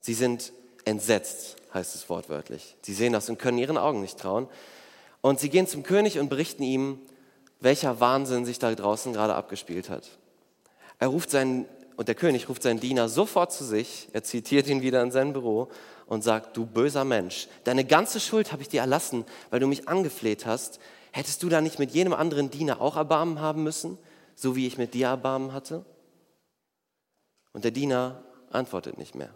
sie 0.00 0.14
sind 0.14 0.52
entsetzt, 0.84 1.56
heißt 1.74 1.94
es 1.94 2.08
wortwörtlich. 2.08 2.76
Sie 2.82 2.94
sehen 2.94 3.12
das 3.12 3.28
und 3.28 3.38
können 3.38 3.58
ihren 3.58 3.78
Augen 3.78 4.00
nicht 4.00 4.18
trauen. 4.18 4.48
Und 5.20 5.38
sie 5.38 5.50
gehen 5.50 5.66
zum 5.66 5.82
König 5.82 6.18
und 6.18 6.28
berichten 6.28 6.62
ihm, 6.62 6.98
welcher 7.60 8.00
Wahnsinn 8.00 8.44
sich 8.44 8.58
da 8.58 8.74
draußen 8.74 9.12
gerade 9.12 9.34
abgespielt 9.34 9.90
hat. 9.90 10.08
Er 10.98 11.08
ruft 11.08 11.30
seinen, 11.30 11.66
und 11.96 12.08
der 12.08 12.14
König 12.14 12.48
ruft 12.48 12.62
seinen 12.62 12.80
Diener 12.80 13.08
sofort 13.08 13.52
zu 13.52 13.64
sich. 13.64 14.08
Er 14.12 14.22
zitiert 14.22 14.66
ihn 14.66 14.80
wieder 14.82 15.02
in 15.02 15.10
sein 15.10 15.34
Büro 15.34 15.68
und 16.06 16.22
sagt, 16.22 16.56
du 16.56 16.66
böser 16.66 17.04
Mensch, 17.04 17.48
deine 17.64 17.84
ganze 17.84 18.20
Schuld 18.20 18.52
habe 18.52 18.62
ich 18.62 18.68
dir 18.68 18.80
erlassen, 18.80 19.24
weil 19.50 19.60
du 19.60 19.66
mich 19.66 19.88
angefleht 19.88 20.46
hast. 20.46 20.78
Hättest 21.12 21.42
du 21.42 21.48
da 21.48 21.60
nicht 21.60 21.78
mit 21.78 21.90
jedem 21.92 22.12
anderen 22.12 22.50
Diener 22.50 22.80
auch 22.80 22.96
Erbarmen 22.96 23.40
haben 23.40 23.62
müssen, 23.62 23.98
so 24.34 24.54
wie 24.54 24.66
ich 24.66 24.78
mit 24.78 24.94
dir 24.94 25.08
Erbarmen 25.08 25.52
hatte? 25.52 25.84
Und 27.52 27.64
der 27.64 27.70
Diener 27.70 28.22
antwortet 28.50 28.98
nicht 28.98 29.14
mehr. 29.14 29.34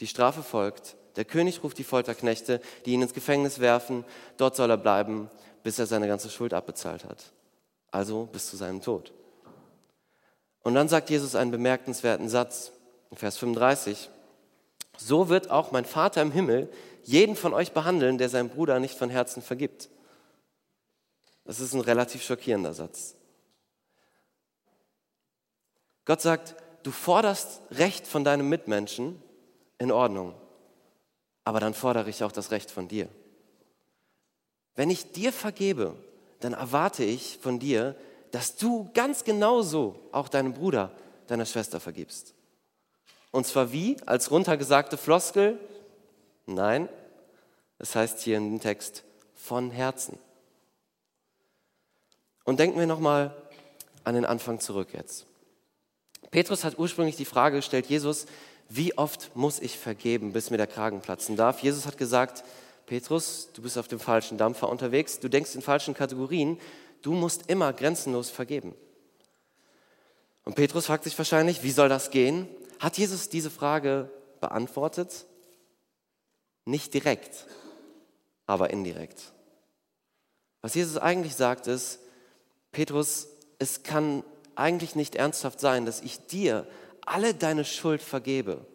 Die 0.00 0.06
Strafe 0.06 0.42
folgt. 0.42 0.96
Der 1.16 1.24
König 1.24 1.62
ruft 1.64 1.76
die 1.76 1.84
Folterknechte, 1.84 2.60
die 2.86 2.92
ihn 2.92 3.02
ins 3.02 3.14
Gefängnis 3.14 3.58
werfen. 3.58 4.04
Dort 4.36 4.56
soll 4.56 4.70
er 4.70 4.76
bleiben, 4.76 5.28
bis 5.62 5.78
er 5.78 5.86
seine 5.86 6.06
ganze 6.06 6.30
Schuld 6.30 6.54
abbezahlt 6.54 7.04
hat. 7.04 7.32
Also 7.90 8.26
bis 8.26 8.48
zu 8.48 8.56
seinem 8.56 8.80
Tod. 8.80 9.12
Und 10.62 10.74
dann 10.74 10.88
sagt 10.88 11.10
Jesus 11.10 11.34
einen 11.34 11.50
bemerkenswerten 11.50 12.28
Satz, 12.28 12.72
in 13.10 13.16
Vers 13.16 13.38
35. 13.38 14.08
So 15.00 15.30
wird 15.30 15.50
auch 15.50 15.72
mein 15.72 15.86
Vater 15.86 16.20
im 16.20 16.30
Himmel 16.30 16.70
jeden 17.04 17.34
von 17.34 17.54
euch 17.54 17.72
behandeln, 17.72 18.18
der 18.18 18.28
seinem 18.28 18.50
Bruder 18.50 18.78
nicht 18.80 18.98
von 18.98 19.08
Herzen 19.08 19.42
vergibt. 19.42 19.88
Das 21.44 21.58
ist 21.58 21.72
ein 21.72 21.80
relativ 21.80 22.22
schockierender 22.22 22.74
Satz. 22.74 23.16
Gott 26.04 26.20
sagt, 26.20 26.54
du 26.82 26.90
forderst 26.90 27.62
Recht 27.70 28.06
von 28.06 28.24
deinem 28.24 28.48
Mitmenschen, 28.48 29.22
in 29.78 29.90
Ordnung, 29.90 30.34
aber 31.44 31.58
dann 31.58 31.72
fordere 31.72 32.10
ich 32.10 32.22
auch 32.22 32.32
das 32.32 32.50
Recht 32.50 32.70
von 32.70 32.86
dir. 32.86 33.08
Wenn 34.74 34.90
ich 34.90 35.12
dir 35.12 35.32
vergebe, 35.32 35.96
dann 36.40 36.52
erwarte 36.52 37.02
ich 37.02 37.38
von 37.40 37.58
dir, 37.58 37.96
dass 38.30 38.56
du 38.56 38.90
ganz 38.92 39.24
genauso 39.24 39.98
auch 40.12 40.28
deinem 40.28 40.52
Bruder, 40.52 40.92
deiner 41.26 41.46
Schwester 41.46 41.80
vergibst. 41.80 42.34
Und 43.30 43.46
zwar 43.46 43.72
wie? 43.72 43.96
Als 44.06 44.30
runtergesagte 44.30 44.96
Floskel? 44.96 45.58
Nein, 46.46 46.88
es 47.78 47.94
heißt 47.94 48.20
hier 48.20 48.36
im 48.36 48.60
Text 48.60 49.04
von 49.34 49.70
Herzen. 49.70 50.18
Und 52.44 52.58
denken 52.58 52.78
wir 52.78 52.86
nochmal 52.86 53.34
an 54.04 54.14
den 54.14 54.24
Anfang 54.24 54.60
zurück 54.60 54.88
jetzt. 54.92 55.26
Petrus 56.30 56.64
hat 56.64 56.78
ursprünglich 56.78 57.16
die 57.16 57.24
Frage 57.24 57.56
gestellt, 57.56 57.86
Jesus, 57.86 58.26
wie 58.68 58.96
oft 58.96 59.34
muss 59.34 59.58
ich 59.58 59.78
vergeben, 59.78 60.32
bis 60.32 60.50
mir 60.50 60.56
der 60.56 60.66
Kragen 60.66 61.00
platzen 61.00 61.36
darf? 61.36 61.60
Jesus 61.60 61.86
hat 61.86 61.98
gesagt, 61.98 62.44
Petrus, 62.86 63.48
du 63.52 63.62
bist 63.62 63.78
auf 63.78 63.88
dem 63.88 64.00
falschen 64.00 64.38
Dampfer 64.38 64.68
unterwegs, 64.68 65.20
du 65.20 65.28
denkst 65.28 65.54
in 65.54 65.62
falschen 65.62 65.94
Kategorien, 65.94 66.58
du 67.02 67.12
musst 67.12 67.50
immer 67.50 67.72
grenzenlos 67.72 68.30
vergeben. 68.30 68.74
Und 70.44 70.54
Petrus 70.54 70.86
fragt 70.86 71.04
sich 71.04 71.16
wahrscheinlich, 71.18 71.62
wie 71.62 71.70
soll 71.70 71.88
das 71.88 72.10
gehen? 72.10 72.48
Hat 72.80 72.96
Jesus 72.96 73.28
diese 73.28 73.50
Frage 73.50 74.10
beantwortet? 74.40 75.26
Nicht 76.64 76.94
direkt, 76.94 77.46
aber 78.46 78.70
indirekt. 78.70 79.32
Was 80.62 80.74
Jesus 80.74 80.96
eigentlich 80.96 81.36
sagt 81.36 81.66
ist, 81.66 82.00
Petrus, 82.72 83.28
es 83.58 83.82
kann 83.82 84.24
eigentlich 84.54 84.94
nicht 84.94 85.14
ernsthaft 85.14 85.60
sein, 85.60 85.84
dass 85.84 86.00
ich 86.00 86.26
dir 86.26 86.66
alle 87.04 87.34
deine 87.34 87.66
Schuld 87.66 88.00
vergebe 88.00 88.66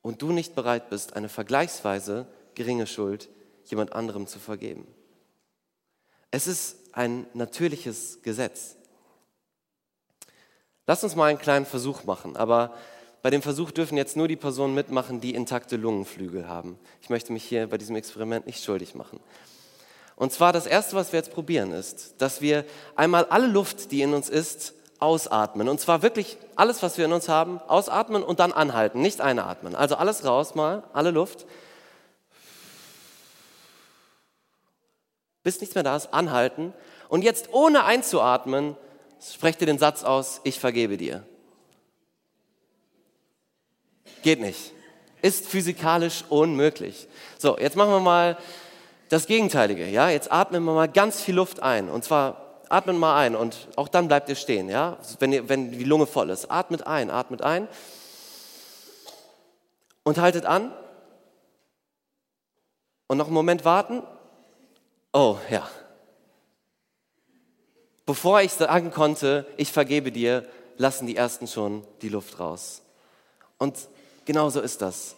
und 0.00 0.22
du 0.22 0.30
nicht 0.30 0.54
bereit 0.54 0.88
bist, 0.88 1.14
eine 1.14 1.28
vergleichsweise 1.28 2.26
geringe 2.54 2.86
Schuld 2.86 3.28
jemand 3.64 3.94
anderem 3.94 4.28
zu 4.28 4.38
vergeben. 4.38 4.86
Es 6.30 6.46
ist 6.46 6.76
ein 6.92 7.26
natürliches 7.34 8.22
Gesetz. 8.22 8.76
Lass 10.86 11.02
uns 11.02 11.16
mal 11.16 11.26
einen 11.26 11.38
kleinen 11.38 11.66
Versuch 11.66 12.04
machen, 12.04 12.36
aber 12.36 12.76
bei 13.28 13.30
dem 13.30 13.42
Versuch 13.42 13.72
dürfen 13.72 13.98
jetzt 13.98 14.16
nur 14.16 14.26
die 14.26 14.36
Personen 14.36 14.74
mitmachen, 14.74 15.20
die 15.20 15.34
intakte 15.34 15.76
Lungenflügel 15.76 16.48
haben. 16.48 16.78
Ich 17.02 17.10
möchte 17.10 17.30
mich 17.30 17.44
hier 17.44 17.66
bei 17.66 17.76
diesem 17.76 17.94
Experiment 17.94 18.46
nicht 18.46 18.64
schuldig 18.64 18.94
machen. 18.94 19.20
Und 20.16 20.32
zwar 20.32 20.54
das 20.54 20.64
Erste, 20.64 20.96
was 20.96 21.12
wir 21.12 21.18
jetzt 21.18 21.34
probieren, 21.34 21.72
ist, 21.72 22.22
dass 22.22 22.40
wir 22.40 22.64
einmal 22.96 23.26
alle 23.26 23.46
Luft, 23.46 23.92
die 23.92 24.00
in 24.00 24.14
uns 24.14 24.30
ist, 24.30 24.72
ausatmen. 24.98 25.68
Und 25.68 25.78
zwar 25.78 26.00
wirklich 26.00 26.38
alles, 26.56 26.82
was 26.82 26.96
wir 26.96 27.04
in 27.04 27.12
uns 27.12 27.28
haben, 27.28 27.60
ausatmen 27.68 28.22
und 28.22 28.40
dann 28.40 28.50
anhalten, 28.50 29.02
nicht 29.02 29.20
einatmen. 29.20 29.74
Also 29.74 29.96
alles 29.96 30.24
raus 30.24 30.54
mal, 30.54 30.84
alle 30.94 31.10
Luft. 31.10 31.44
Bis 35.42 35.60
nichts 35.60 35.74
mehr 35.74 35.84
da 35.84 35.96
ist, 35.96 36.14
anhalten. 36.14 36.72
Und 37.10 37.24
jetzt 37.24 37.52
ohne 37.52 37.84
einzuatmen, 37.84 38.74
sprecht 39.20 39.60
ihr 39.60 39.66
den 39.66 39.78
Satz 39.78 40.02
aus, 40.02 40.40
ich 40.44 40.58
vergebe 40.58 40.96
dir. 40.96 41.26
Geht 44.22 44.40
nicht. 44.40 44.72
Ist 45.22 45.46
physikalisch 45.46 46.24
unmöglich. 46.28 47.08
So, 47.38 47.58
jetzt 47.58 47.76
machen 47.76 47.90
wir 47.90 48.00
mal 48.00 48.38
das 49.08 49.26
Gegenteilige. 49.26 49.86
Ja, 49.86 50.10
jetzt 50.10 50.30
atmen 50.30 50.64
wir 50.64 50.74
mal 50.74 50.88
ganz 50.88 51.20
viel 51.20 51.34
Luft 51.34 51.62
ein. 51.62 51.88
Und 51.88 52.04
zwar 52.04 52.62
atmet 52.68 52.96
mal 52.96 53.18
ein 53.18 53.34
und 53.34 53.68
auch 53.76 53.88
dann 53.88 54.08
bleibt 54.08 54.28
ihr 54.28 54.34
stehen, 54.34 54.68
ja? 54.68 54.98
Wenn, 55.18 55.32
ihr, 55.32 55.48
wenn 55.48 55.72
die 55.72 55.84
Lunge 55.84 56.06
voll 56.06 56.30
ist. 56.30 56.50
Atmet 56.50 56.86
ein, 56.86 57.10
atmet 57.10 57.42
ein 57.42 57.68
und 60.04 60.18
haltet 60.18 60.46
an. 60.46 60.72
Und 63.06 63.16
noch 63.16 63.26
einen 63.26 63.34
Moment 63.34 63.64
warten. 63.64 64.02
Oh, 65.12 65.38
ja. 65.50 65.68
Bevor 68.04 68.42
ich 68.42 68.52
sagen 68.52 68.90
konnte, 68.90 69.46
ich 69.56 69.72
vergebe 69.72 70.12
dir, 70.12 70.46
lassen 70.76 71.06
die 71.06 71.16
Ersten 71.16 71.46
schon 71.46 71.86
die 72.02 72.08
Luft 72.08 72.38
raus. 72.38 72.82
Und 73.58 73.76
genauso 74.28 74.60
ist 74.60 74.82
das 74.82 75.16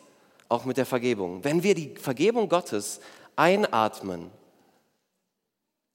auch 0.48 0.64
mit 0.64 0.76
der 0.76 0.86
Vergebung. 0.86 1.42
Wenn 1.42 1.64
wir 1.64 1.74
die 1.74 1.96
Vergebung 1.96 2.48
Gottes 2.48 3.00
einatmen, 3.34 4.30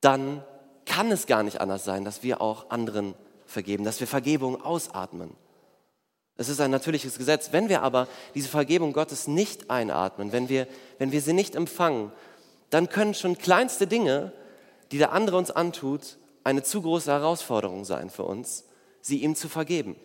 dann 0.01 0.43
kann 0.86 1.10
es 1.12 1.25
gar 1.25 1.41
nicht 1.41 1.62
anders 1.62 1.86
sein, 1.86 2.04
dass 2.04 2.23
wir 2.23 2.41
auch 2.41 2.69
anderen 2.69 3.15
vergeben, 3.45 3.86
dass 3.86 4.01
wir 4.01 4.08
Vergebung 4.08 4.62
ausatmen. 4.62 5.32
Es 6.36 6.49
ist 6.49 6.60
ein 6.60 6.71
natürliches 6.71 7.17
Gesetz. 7.17 7.54
Wenn 7.54 7.69
wir 7.69 7.84
aber 7.84 8.10
diese 8.36 8.49
Vergebung 8.49 8.91
Gottes 8.91 9.28
nicht 9.28 9.69
einatmen, 9.69 10.34
wenn 10.34 10.49
wir, 10.49 10.67
wenn 10.97 11.13
wir 11.13 11.21
sie 11.21 11.32
nicht 11.32 11.56
empfangen, 11.56 12.12
dann 12.69 12.89
können 12.89 13.13
schon 13.13 13.38
kleinste 13.38 13.88
Dinge, 13.88 14.34
die 14.91 14.97
der 14.97 15.13
andere 15.13 15.38
uns 15.38 15.51
antut, 15.51 16.17
eine 16.43 16.63
zu 16.63 16.82
große 16.82 17.10
Herausforderung 17.10 17.86
sein 17.86 18.10
für 18.10 18.23
uns, 18.23 18.65
sie 18.99 19.23
ihm 19.23 19.36
zu 19.36 19.47
vergeben. 19.47 19.95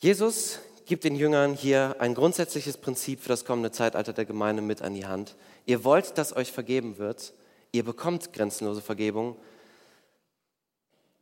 Jesus 0.00 0.60
gibt 0.86 1.02
den 1.02 1.16
Jüngern 1.16 1.54
hier 1.54 1.96
ein 1.98 2.14
grundsätzliches 2.14 2.76
Prinzip 2.76 3.20
für 3.20 3.28
das 3.28 3.44
kommende 3.44 3.72
Zeitalter 3.72 4.12
der 4.12 4.24
Gemeinde 4.24 4.62
mit 4.62 4.80
an 4.80 4.94
die 4.94 5.06
Hand. 5.06 5.36
Ihr 5.66 5.82
wollt, 5.82 6.16
dass 6.16 6.34
euch 6.34 6.52
vergeben 6.52 6.98
wird, 6.98 7.32
ihr 7.72 7.84
bekommt 7.84 8.32
grenzenlose 8.32 8.80
Vergebung, 8.80 9.36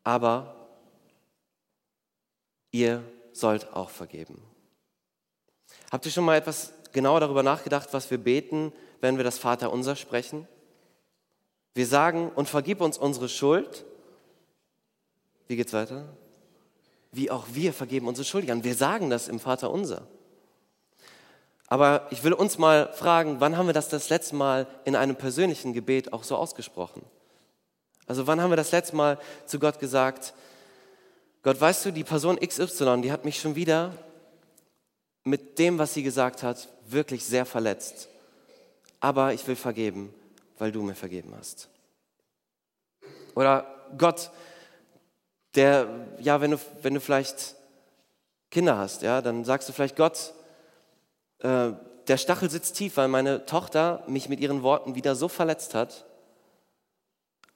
aber 0.05 0.69
ihr 2.71 3.03
sollt 3.33 3.73
auch 3.73 3.91
vergeben. 3.91 4.43
Habt 5.91 6.05
ihr 6.05 6.13
schon 6.13 6.25
mal 6.25 6.37
etwas 6.37 6.73
genauer 6.93 7.21
darüber 7.21 7.43
nachgedacht, 7.43 7.89
was 7.93 8.11
wir 8.11 8.19
beten, 8.19 8.73
wenn 9.01 9.17
wir 9.17 9.25
das 9.25 9.39
Vaterunser 9.39 9.97
sprechen? 9.97 10.47
Wir 11.75 11.87
sagen, 11.87 12.31
und 12.31 12.49
vergib 12.49 12.81
uns 12.81 12.99
unsere 12.99 13.29
Schuld. 13.29 13.85
Wie 15.49 15.57
geht's 15.57 15.73
weiter? 15.73 16.17
Wie 17.17 17.31
auch 17.31 17.47
wir 17.53 17.73
vergeben 17.73 18.09
unsere 18.09 18.25
Schuldigern. 18.25 18.65
Wir 18.65 18.75
sagen 18.75 19.11
das 19.11 19.29
im 19.29 19.41
Vater 19.41 19.71
unser. 19.71 20.07
Aber 21.69 22.07
ich 22.11 22.23
will 22.23 22.33
uns 22.33 22.59
mal 22.59 22.93
fragen, 22.93 23.41
wann 23.41 23.57
haben 23.57 23.67
wir 23.67 23.73
das 23.73 23.89
das 23.89 24.09
letzte 24.09 24.37
Mal 24.37 24.67
in 24.85 24.95
einem 24.95 25.17
persönlichen 25.17 25.73
Gebet 25.73 26.13
auch 26.13 26.23
so 26.23 26.37
ausgesprochen? 26.37 27.03
Also 28.07 28.27
wann 28.27 28.41
haben 28.41 28.51
wir 28.51 28.57
das 28.57 28.71
letzte 28.71 28.95
Mal 28.95 29.19
zu 29.47 29.59
Gott 29.59 29.81
gesagt, 29.81 30.33
Gott, 31.43 31.61
weißt 31.61 31.87
du, 31.87 31.93
die 31.93 32.05
Person 32.05 32.39
XY, 32.39 33.03
die 33.03 33.13
hat 33.13 33.25
mich 33.25 33.41
schon 33.41 33.57
wieder 33.57 33.93
mit 35.25 35.59
dem, 35.59 35.79
was 35.79 35.95
sie 35.95 36.03
gesagt 36.03 36.43
hat, 36.43 36.69
wirklich 36.87 37.25
sehr 37.25 37.47
verletzt. 37.47 38.09
Aber 39.01 39.33
ich 39.33 39.47
will 39.47 39.57
vergeben, 39.57 40.15
weil 40.59 40.71
du 40.71 40.83
mir 40.83 40.95
vergeben 40.95 41.35
hast. 41.37 41.69
Oder 43.35 43.67
Gott, 43.99 44.31
der, 45.57 45.89
ja, 46.21 46.41
wenn 46.41 46.53
du, 46.53 46.59
wenn 46.83 46.95
du 46.95 47.01
vielleicht 47.01 47.57
Kinder 48.51 48.79
hast, 48.79 49.03
ja, 49.03 49.23
dann 49.23 49.45
sagst 49.45 49.69
du 49.69 49.73
vielleicht, 49.73 49.97
Gott, 49.97 50.35
äh, 51.41 51.73
der 52.07 52.17
Stachel 52.17 52.51
sitzt 52.51 52.77
tief, 52.77 52.97
weil 52.97 53.09
meine 53.09 53.47
Tochter 53.47 54.05
mich 54.07 54.29
mit 54.29 54.41
ihren 54.41 54.63
Worten 54.63 54.95
wieder 54.95 55.17
so 55.17 55.29
verletzt 55.29 55.75
hat, 55.75 56.07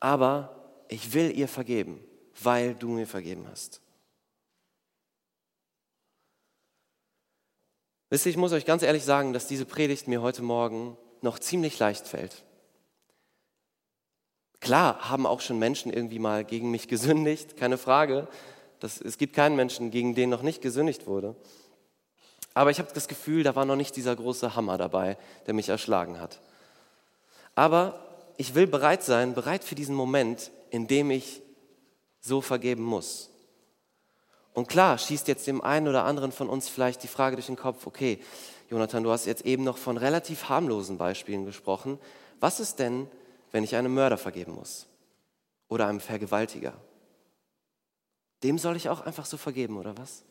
aber 0.00 0.84
ich 0.88 1.12
will 1.12 1.30
ihr 1.36 1.46
vergeben, 1.46 2.02
weil 2.42 2.74
du 2.74 2.88
mir 2.88 3.06
vergeben 3.06 3.46
hast. 3.48 3.80
Wisst 8.08 8.26
ihr, 8.26 8.30
ich 8.30 8.36
muss 8.36 8.52
euch 8.52 8.64
ganz 8.64 8.82
ehrlich 8.82 9.04
sagen, 9.04 9.32
dass 9.32 9.46
diese 9.46 9.64
Predigt 9.64 10.08
mir 10.08 10.20
heute 10.20 10.42
Morgen 10.42 10.96
noch 11.22 11.38
ziemlich 11.38 11.78
leicht 11.78 12.08
fällt. 12.08 12.44
Klar 14.60 15.10
haben 15.10 15.26
auch 15.26 15.40
schon 15.40 15.58
Menschen 15.58 15.92
irgendwie 15.92 16.18
mal 16.18 16.44
gegen 16.44 16.70
mich 16.70 16.86
gesündigt, 16.86 17.56
keine 17.56 17.78
Frage. 17.78 18.28
Das, 18.78 19.00
es 19.00 19.18
gibt 19.18 19.34
keinen 19.34 19.56
Menschen, 19.56 19.90
gegen 19.90 20.14
den 20.14 20.30
noch 20.30 20.42
nicht 20.42 20.62
gesündigt 20.62 21.06
wurde. 21.06 21.34
Aber 22.54 22.70
ich 22.70 22.78
habe 22.78 22.90
das 22.92 23.08
Gefühl, 23.08 23.42
da 23.42 23.54
war 23.54 23.64
noch 23.64 23.76
nicht 23.76 23.96
dieser 23.96 24.14
große 24.14 24.56
Hammer 24.56 24.76
dabei, 24.76 25.16
der 25.46 25.54
mich 25.54 25.68
erschlagen 25.68 26.20
hat. 26.20 26.40
Aber 27.54 28.00
ich 28.36 28.54
will 28.54 28.66
bereit 28.66 29.02
sein, 29.02 29.34
bereit 29.34 29.64
für 29.64 29.74
diesen 29.74 29.94
Moment, 29.94 30.50
in 30.70 30.86
dem 30.86 31.10
ich 31.10 31.42
so 32.20 32.40
vergeben 32.40 32.82
muss. 32.82 33.30
Und 34.52 34.68
klar, 34.68 34.98
schießt 34.98 35.28
jetzt 35.28 35.46
dem 35.46 35.62
einen 35.62 35.88
oder 35.88 36.04
anderen 36.04 36.32
von 36.32 36.48
uns 36.48 36.68
vielleicht 36.68 37.02
die 37.02 37.08
Frage 37.08 37.36
durch 37.36 37.46
den 37.46 37.56
Kopf, 37.56 37.86
okay, 37.86 38.18
Jonathan, 38.68 39.04
du 39.04 39.10
hast 39.10 39.26
jetzt 39.26 39.46
eben 39.46 39.64
noch 39.64 39.78
von 39.78 39.96
relativ 39.96 40.48
harmlosen 40.48 40.98
Beispielen 40.98 41.44
gesprochen. 41.44 41.98
Was 42.40 42.60
ist 42.60 42.78
denn, 42.78 43.08
wenn 43.52 43.64
ich 43.64 43.76
einem 43.76 43.94
Mörder 43.94 44.18
vergeben 44.18 44.52
muss? 44.52 44.86
Oder 45.68 45.86
einem 45.86 46.00
Vergewaltiger? 46.00 46.74
Dem 48.42 48.58
soll 48.58 48.76
ich 48.76 48.88
auch 48.88 49.00
einfach 49.02 49.26
so 49.26 49.36
vergeben, 49.36 49.76
oder 49.78 49.96
was? 49.98 50.22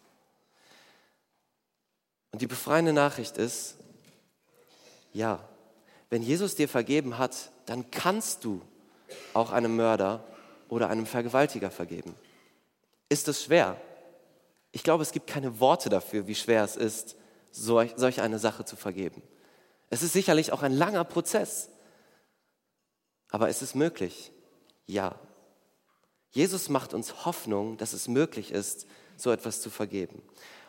Und 2.32 2.42
die 2.42 2.48
befreiende 2.48 2.94
Nachricht 2.94 3.38
ist, 3.38 3.76
ja, 5.14 5.40
wenn 6.10 6.24
Jesus 6.24 6.56
dir 6.56 6.68
vergeben 6.68 7.18
hat, 7.18 7.52
dann 7.66 7.92
kannst 7.92 8.44
du 8.44 8.62
auch 9.34 9.52
einem 9.52 9.76
Mörder 9.76 10.24
oder 10.70 10.90
einem 10.90 11.06
Vergewaltiger 11.06 11.72
vergeben. 11.72 12.16
Ist 13.10 13.28
es 13.28 13.44
schwer? 13.44 13.80
Ich 14.72 14.84
glaube, 14.84 15.02
es 15.04 15.12
gibt 15.12 15.28
keine 15.28 15.60
Worte 15.60 15.90
dafür, 15.90 16.28
wie 16.28 16.36
schwer 16.36 16.64
es 16.64 16.76
ist, 16.76 17.16
solch 17.52 18.22
eine 18.22 18.38
Sache 18.38 18.66
zu 18.66 18.76
vergeben. 18.76 19.24
Es 19.90 20.04
ist 20.04 20.14
sicherlich 20.14 20.52
auch 20.52 20.62
ein 20.62 20.74
langer 20.74 21.04
Prozess. 21.04 21.70
Aber 23.30 23.50
ist 23.50 23.62
es 23.62 23.76
möglich? 23.76 24.32
Ja. 24.86 25.16
Jesus 26.32 26.70
macht 26.70 26.94
uns 26.94 27.26
Hoffnung, 27.26 27.78
dass 27.78 27.94
es 27.94 28.08
möglich 28.08 28.52
ist, 28.52 28.88
so 29.18 29.32
etwas 29.32 29.62
zu 29.62 29.70
vergeben. 29.70 30.22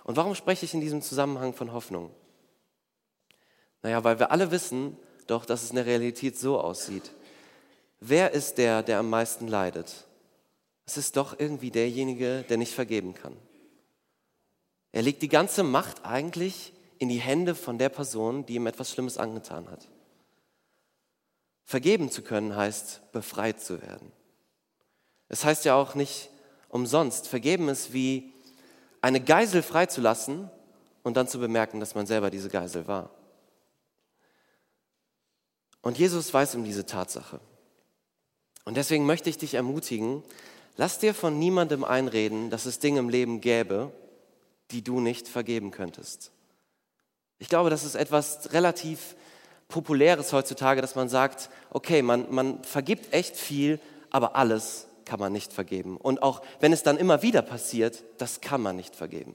Und 0.05 0.17
warum 0.17 0.35
spreche 0.35 0.65
ich 0.65 0.75
in 0.75 0.81
diesem 0.81 1.03
Zusammenhang 1.03 1.53
von 1.53 1.73
Hoffnung? 1.73 2.11
Naja, 3.83 4.03
weil 4.05 4.19
wir 4.19 4.31
alle 4.31 4.51
wissen 4.51 4.97
doch, 5.27 5.45
dass 5.45 5.63
es 5.63 5.71
in 5.71 5.77
der 5.77 5.87
Realität 5.87 6.39
so 6.39 6.61
aussieht. 6.61 7.13
Wer 8.01 8.33
ist 8.33 8.59
der, 8.59 8.83
der 8.83 8.99
am 8.99 9.11
meisten 9.11 9.47
leidet? 9.47 10.07
Es 10.87 10.97
ist 10.97 11.17
doch 11.17 11.39
irgendwie 11.39 11.71
derjenige, 11.71 12.45
der 12.49 12.57
nicht 12.57 12.75
vergeben 12.75 13.15
kann. 13.15 13.37
Er 14.93 15.03
legt 15.03 15.23
die 15.23 15.29
ganze 15.29 15.63
Macht 15.63 16.05
eigentlich 16.05 16.73
in 16.99 17.09
die 17.09 17.21
Hände 17.21 17.55
von 17.55 17.79
der 17.79 17.89
Person, 17.89 18.45
die 18.45 18.57
ihm 18.57 18.67
etwas 18.67 18.91
Schlimmes 18.91 19.19
angetan 19.19 19.71
hat. 19.71 19.87
Vergeben 21.71 22.11
zu 22.11 22.23
können 22.23 22.57
heißt, 22.57 23.13
befreit 23.13 23.61
zu 23.61 23.81
werden. 23.81 24.11
Es 25.29 25.45
heißt 25.45 25.65
ja 25.65 25.77
auch 25.77 25.95
nicht 25.95 26.29
umsonst, 26.69 27.29
vergeben 27.29 27.69
ist 27.69 27.93
wie 27.93 28.33
eine 29.03 29.21
Geisel 29.21 29.63
freizulassen 29.63 30.51
und 31.05 31.17
dann 31.17 31.29
zu 31.29 31.39
bemerken, 31.39 31.79
dass 31.79 31.95
man 31.95 32.07
selber 32.07 32.29
diese 32.29 32.49
Geisel 32.49 32.89
war. 32.89 33.11
Und 35.81 35.97
Jesus 35.97 36.35
weiß 36.35 36.57
um 36.57 36.65
diese 36.65 36.87
Tatsache. 36.87 37.39
Und 38.65 38.77
deswegen 38.77 39.07
möchte 39.07 39.31
ich 39.31 39.39
dich 39.39 39.55
ermutigen, 39.55 40.25
lass 40.77 40.99
dir 40.99 41.15
von 41.15 41.39
niemandem 41.39 41.85
einreden, 41.85 42.51
dass 42.51 42.67
es 42.67 42.81
Dinge 42.81 42.99
im 42.99 43.09
Leben 43.09 43.41
gäbe, 43.41 43.93
die 44.73 44.83
du 44.83 44.99
nicht 44.99 45.29
vergeben 45.29 45.71
könntest. 45.71 46.33
Ich 47.39 47.49
glaube, 47.49 47.71
das 47.71 47.85
ist 47.85 47.95
etwas 47.95 48.53
relativ 48.53 49.15
Populäres 49.71 50.33
heutzutage, 50.33 50.83
dass 50.83 50.95
man 50.95 51.09
sagt, 51.09 51.49
okay, 51.71 52.03
man, 52.03 52.27
man 52.31 52.63
vergibt 52.63 53.13
echt 53.15 53.37
viel, 53.37 53.81
aber 54.11 54.37
alles 54.37 54.87
kann 55.07 55.19
man 55.19 55.33
nicht 55.33 55.53
vergeben. 55.53 55.97
Und 55.97 56.23
auch 56.23 56.43
wenn 56.61 56.73
es 56.73 56.83
dann 56.83 56.99
immer 56.99 57.23
wieder 57.23 57.43
passiert, 57.43 58.03
das 58.19 58.41
kann 58.41 58.61
man 58.61 58.77
nicht 58.77 58.95
vergeben. 58.95 59.35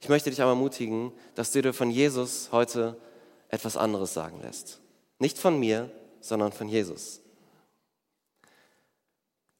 Ich 0.00 0.08
möchte 0.08 0.30
dich 0.30 0.42
aber 0.42 0.50
ermutigen, 0.50 1.12
dass 1.34 1.52
du 1.52 1.62
dir 1.62 1.72
von 1.72 1.90
Jesus 1.90 2.48
heute 2.52 2.96
etwas 3.48 3.76
anderes 3.76 4.14
sagen 4.14 4.40
lässt. 4.42 4.80
Nicht 5.18 5.38
von 5.38 5.58
mir, 5.58 5.90
sondern 6.20 6.52
von 6.52 6.68
Jesus. 6.68 7.20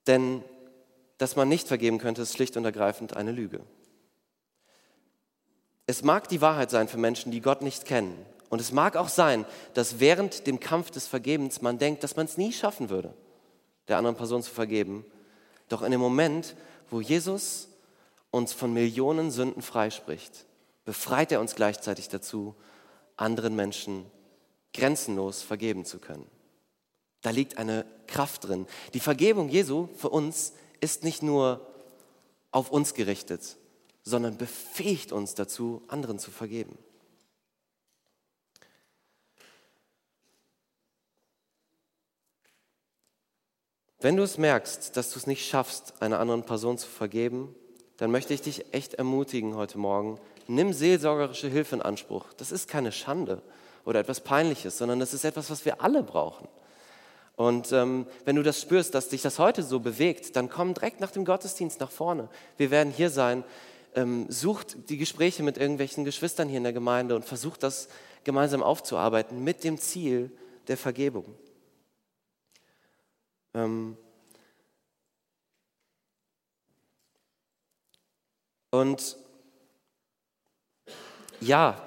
Denn 0.06 0.42
dass 1.18 1.34
man 1.34 1.48
nicht 1.48 1.66
vergeben 1.66 1.98
könnte, 1.98 2.22
ist 2.22 2.34
schlicht 2.34 2.56
und 2.56 2.64
ergreifend 2.64 3.16
eine 3.16 3.32
Lüge. 3.32 3.60
Es 5.86 6.04
mag 6.04 6.28
die 6.28 6.40
Wahrheit 6.40 6.70
sein 6.70 6.86
für 6.86 6.96
Menschen, 6.98 7.32
die 7.32 7.40
Gott 7.40 7.60
nicht 7.60 7.84
kennen. 7.84 8.24
Und 8.48 8.60
es 8.60 8.72
mag 8.72 8.96
auch 8.96 9.08
sein, 9.08 9.44
dass 9.74 10.00
während 10.00 10.46
dem 10.46 10.60
Kampf 10.60 10.90
des 10.90 11.06
Vergebens 11.06 11.60
man 11.60 11.78
denkt, 11.78 12.02
dass 12.02 12.16
man 12.16 12.26
es 12.26 12.38
nie 12.38 12.52
schaffen 12.52 12.88
würde, 12.90 13.14
der 13.88 13.98
anderen 13.98 14.16
Person 14.16 14.42
zu 14.42 14.50
vergeben. 14.50 15.04
Doch 15.68 15.82
in 15.82 15.90
dem 15.90 16.00
Moment, 16.00 16.56
wo 16.90 17.00
Jesus 17.00 17.68
uns 18.30 18.52
von 18.52 18.72
Millionen 18.72 19.30
Sünden 19.30 19.62
freispricht, 19.62 20.46
befreit 20.84 21.32
er 21.32 21.40
uns 21.40 21.54
gleichzeitig 21.54 22.08
dazu, 22.08 22.54
anderen 23.16 23.54
Menschen 23.54 24.06
grenzenlos 24.72 25.42
vergeben 25.42 25.84
zu 25.84 25.98
können. 25.98 26.26
Da 27.22 27.30
liegt 27.30 27.58
eine 27.58 27.84
Kraft 28.06 28.46
drin. 28.46 28.66
Die 28.94 29.00
Vergebung 29.00 29.48
Jesu 29.48 29.88
für 29.96 30.08
uns 30.08 30.52
ist 30.80 31.04
nicht 31.04 31.22
nur 31.22 31.66
auf 32.52 32.70
uns 32.70 32.94
gerichtet, 32.94 33.56
sondern 34.02 34.38
befähigt 34.38 35.12
uns 35.12 35.34
dazu, 35.34 35.82
anderen 35.88 36.18
zu 36.18 36.30
vergeben. 36.30 36.78
Wenn 44.00 44.16
du 44.16 44.22
es 44.22 44.38
merkst, 44.38 44.96
dass 44.96 45.10
du 45.10 45.18
es 45.18 45.26
nicht 45.26 45.44
schaffst, 45.44 45.94
einer 46.00 46.20
anderen 46.20 46.44
Person 46.44 46.78
zu 46.78 46.86
vergeben, 46.86 47.54
dann 47.96 48.12
möchte 48.12 48.32
ich 48.32 48.40
dich 48.40 48.72
echt 48.72 48.94
ermutigen 48.94 49.56
heute 49.56 49.76
Morgen, 49.76 50.20
nimm 50.46 50.72
seelsorgerische 50.72 51.48
Hilfe 51.48 51.76
in 51.76 51.82
Anspruch. 51.82 52.26
Das 52.36 52.52
ist 52.52 52.68
keine 52.68 52.92
Schande 52.92 53.42
oder 53.84 53.98
etwas 53.98 54.20
Peinliches, 54.20 54.78
sondern 54.78 55.00
das 55.00 55.14
ist 55.14 55.24
etwas, 55.24 55.50
was 55.50 55.64
wir 55.64 55.82
alle 55.82 56.04
brauchen. 56.04 56.46
Und 57.34 57.72
ähm, 57.72 58.06
wenn 58.24 58.36
du 58.36 58.44
das 58.44 58.60
spürst, 58.60 58.94
dass 58.94 59.08
dich 59.08 59.22
das 59.22 59.40
heute 59.40 59.64
so 59.64 59.80
bewegt, 59.80 60.36
dann 60.36 60.48
komm 60.48 60.74
direkt 60.74 61.00
nach 61.00 61.10
dem 61.10 61.24
Gottesdienst 61.24 61.80
nach 61.80 61.90
vorne. 61.90 62.28
Wir 62.56 62.70
werden 62.70 62.92
hier 62.92 63.10
sein 63.10 63.42
ähm, 63.94 64.26
sucht 64.28 64.90
die 64.90 64.96
Gespräche 64.96 65.42
mit 65.42 65.58
irgendwelchen 65.58 66.04
Geschwistern 66.04 66.48
hier 66.48 66.58
in 66.58 66.62
der 66.62 66.72
Gemeinde 66.72 67.16
und 67.16 67.24
versucht 67.24 67.62
das 67.62 67.88
gemeinsam 68.22 68.62
aufzuarbeiten 68.62 69.42
mit 69.42 69.64
dem 69.64 69.78
Ziel 69.78 70.30
der 70.68 70.76
Vergebung. 70.76 71.24
Ähm 73.54 73.96
und 78.70 79.16
ja, 81.40 81.82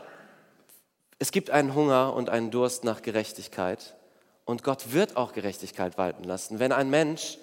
es 1.20 1.32
gibt 1.32 1.50
einen 1.50 1.76
Hunger 1.76 2.14
und 2.14 2.30
einen 2.30 2.52
Durst 2.52 2.84
nach 2.84 3.02
Gerechtigkeit 3.02 3.96
und 4.46 4.64
Gott 4.64 4.92
wird 4.92 5.18
auch 5.18 5.34
Gerechtigkeit 5.34 5.98
walten 5.98 6.24
lassen. 6.24 6.60
Wenn 6.60 6.72
ein 6.72 6.90
Mensch 6.90 7.38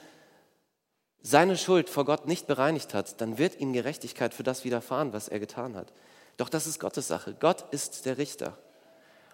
seine 1.22 1.56
Schuld 1.56 1.88
vor 1.88 2.04
Gott 2.04 2.26
nicht 2.26 2.46
bereinigt 2.46 2.94
hat, 2.94 3.20
dann 3.20 3.38
wird 3.38 3.60
ihm 3.60 3.72
Gerechtigkeit 3.72 4.34
für 4.34 4.42
das 4.42 4.64
widerfahren, 4.64 5.12
was 5.12 5.28
er 5.28 5.38
getan 5.40 5.76
hat. 5.76 5.92
Doch 6.36 6.48
das 6.48 6.66
ist 6.66 6.78
Gottes 6.78 7.08
Sache. 7.08 7.36
Gott 7.38 7.66
ist 7.72 8.06
der 8.06 8.18
Richter. 8.18 8.56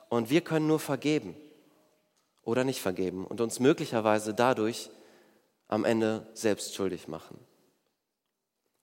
Und 0.09 0.31
wir 0.31 0.41
können 0.41 0.67
nur 0.67 0.81
vergeben 0.81 1.37
oder 2.45 2.65
nicht 2.65 2.81
vergeben 2.81 3.27
und 3.27 3.41
uns 3.41 3.61
möglicherweise 3.61 4.35
dadurch 4.35 4.91
am 5.69 5.85
Ende 5.85 6.27
selbst 6.35 6.75
schuldig 6.75 7.09
machen, 7.09 7.39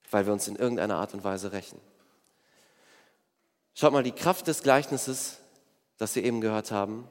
weil 0.10 0.26
wir 0.26 0.34
uns 0.34 0.48
in 0.48 0.56
irgendeiner 0.56 0.96
Art 0.96 1.14
und 1.14 1.24
Weise 1.24 1.52
rächen. 1.52 1.80
Schaut 3.74 3.94
mal, 3.94 4.04
die 4.04 4.12
Kraft 4.12 4.48
des 4.48 4.64
Gleichnisses, 4.64 5.38
das 5.98 6.16
wir 6.16 6.24
eben 6.24 6.42
gehört 6.42 6.72
haben, 6.72 7.08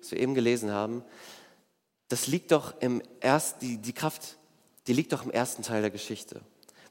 das 0.00 0.10
wir 0.10 0.18
eben 0.18 0.34
gelesen 0.34 0.72
haben, 0.72 1.04
das 2.08 2.26
liegt 2.26 2.52
doch 2.52 2.74
im 2.80 3.02
erst 3.20 3.62
die, 3.62 3.78
die 3.78 3.94
Kraft 3.94 4.36
die 4.86 4.92
liegt 4.92 5.12
doch 5.12 5.24
im 5.24 5.30
ersten 5.30 5.62
Teil 5.62 5.82
der 5.82 5.90
Geschichte. 5.90 6.40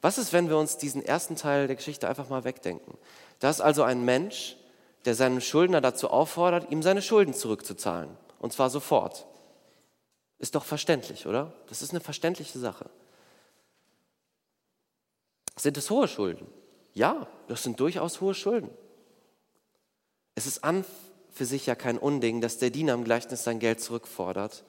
Was 0.01 0.17
ist, 0.17 0.33
wenn 0.33 0.49
wir 0.49 0.57
uns 0.57 0.77
diesen 0.77 1.03
ersten 1.03 1.35
Teil 1.35 1.67
der 1.67 1.75
Geschichte 1.75 2.07
einfach 2.07 2.29
mal 2.29 2.43
wegdenken? 2.43 2.97
Da 3.39 3.49
ist 3.49 3.61
also 3.61 3.83
ein 3.83 4.03
Mensch, 4.03 4.55
der 5.05 5.15
seinen 5.15 5.41
Schuldner 5.41 5.81
dazu 5.81 6.09
auffordert, 6.09 6.71
ihm 6.71 6.81
seine 6.81 7.01
Schulden 7.01 7.33
zurückzuzahlen. 7.33 8.09
Und 8.41 8.51
zwar 8.51 8.71
sofort. 8.71 9.27
Ist 10.39 10.55
doch 10.55 10.65
verständlich, 10.65 11.27
oder? 11.27 11.53
Das 11.69 11.83
ist 11.83 11.91
eine 11.91 11.99
verständliche 11.99 12.57
Sache. 12.57 12.89
Sind 15.55 15.77
es 15.77 15.91
hohe 15.91 16.07
Schulden? 16.07 16.47
Ja, 16.93 17.27
das 17.47 17.61
sind 17.61 17.79
durchaus 17.79 18.19
hohe 18.19 18.33
Schulden. 18.33 18.71
Es 20.33 20.47
ist 20.47 20.63
an 20.63 20.83
für 21.29 21.45
sich 21.45 21.67
ja 21.67 21.75
kein 21.75 21.99
Unding, 21.99 22.41
dass 22.41 22.57
der 22.57 22.71
Diener 22.71 22.95
im 22.95 23.03
Gleichnis 23.03 23.43
sein 23.43 23.59
Geld 23.59 23.79
zurückfordert. 23.79 24.63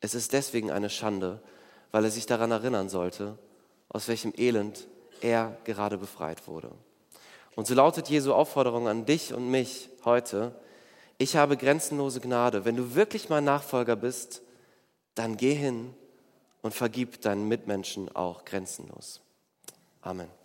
Es 0.00 0.14
ist 0.14 0.32
deswegen 0.32 0.70
eine 0.70 0.88
Schande, 0.88 1.42
weil 1.90 2.04
er 2.04 2.12
sich 2.12 2.26
daran 2.26 2.52
erinnern 2.52 2.88
sollte, 2.88 3.36
aus 3.88 4.06
welchem 4.06 4.32
Elend 4.36 4.86
er 5.20 5.58
gerade 5.64 5.98
befreit 5.98 6.46
wurde. 6.46 6.70
Und 7.56 7.66
so 7.66 7.74
lautet 7.74 8.08
Jesu 8.08 8.32
Aufforderung 8.32 8.86
an 8.86 9.04
dich 9.04 9.34
und 9.34 9.50
mich 9.50 9.88
heute, 10.04 10.54
ich 11.20 11.36
habe 11.36 11.58
grenzenlose 11.58 12.18
Gnade. 12.18 12.64
Wenn 12.64 12.76
du 12.76 12.94
wirklich 12.94 13.28
mein 13.28 13.44
Nachfolger 13.44 13.94
bist, 13.94 14.40
dann 15.14 15.36
geh 15.36 15.54
hin 15.54 15.92
und 16.62 16.72
vergib 16.72 17.20
deinen 17.20 17.46
Mitmenschen 17.46 18.08
auch 18.16 18.46
grenzenlos. 18.46 19.20
Amen. 20.00 20.39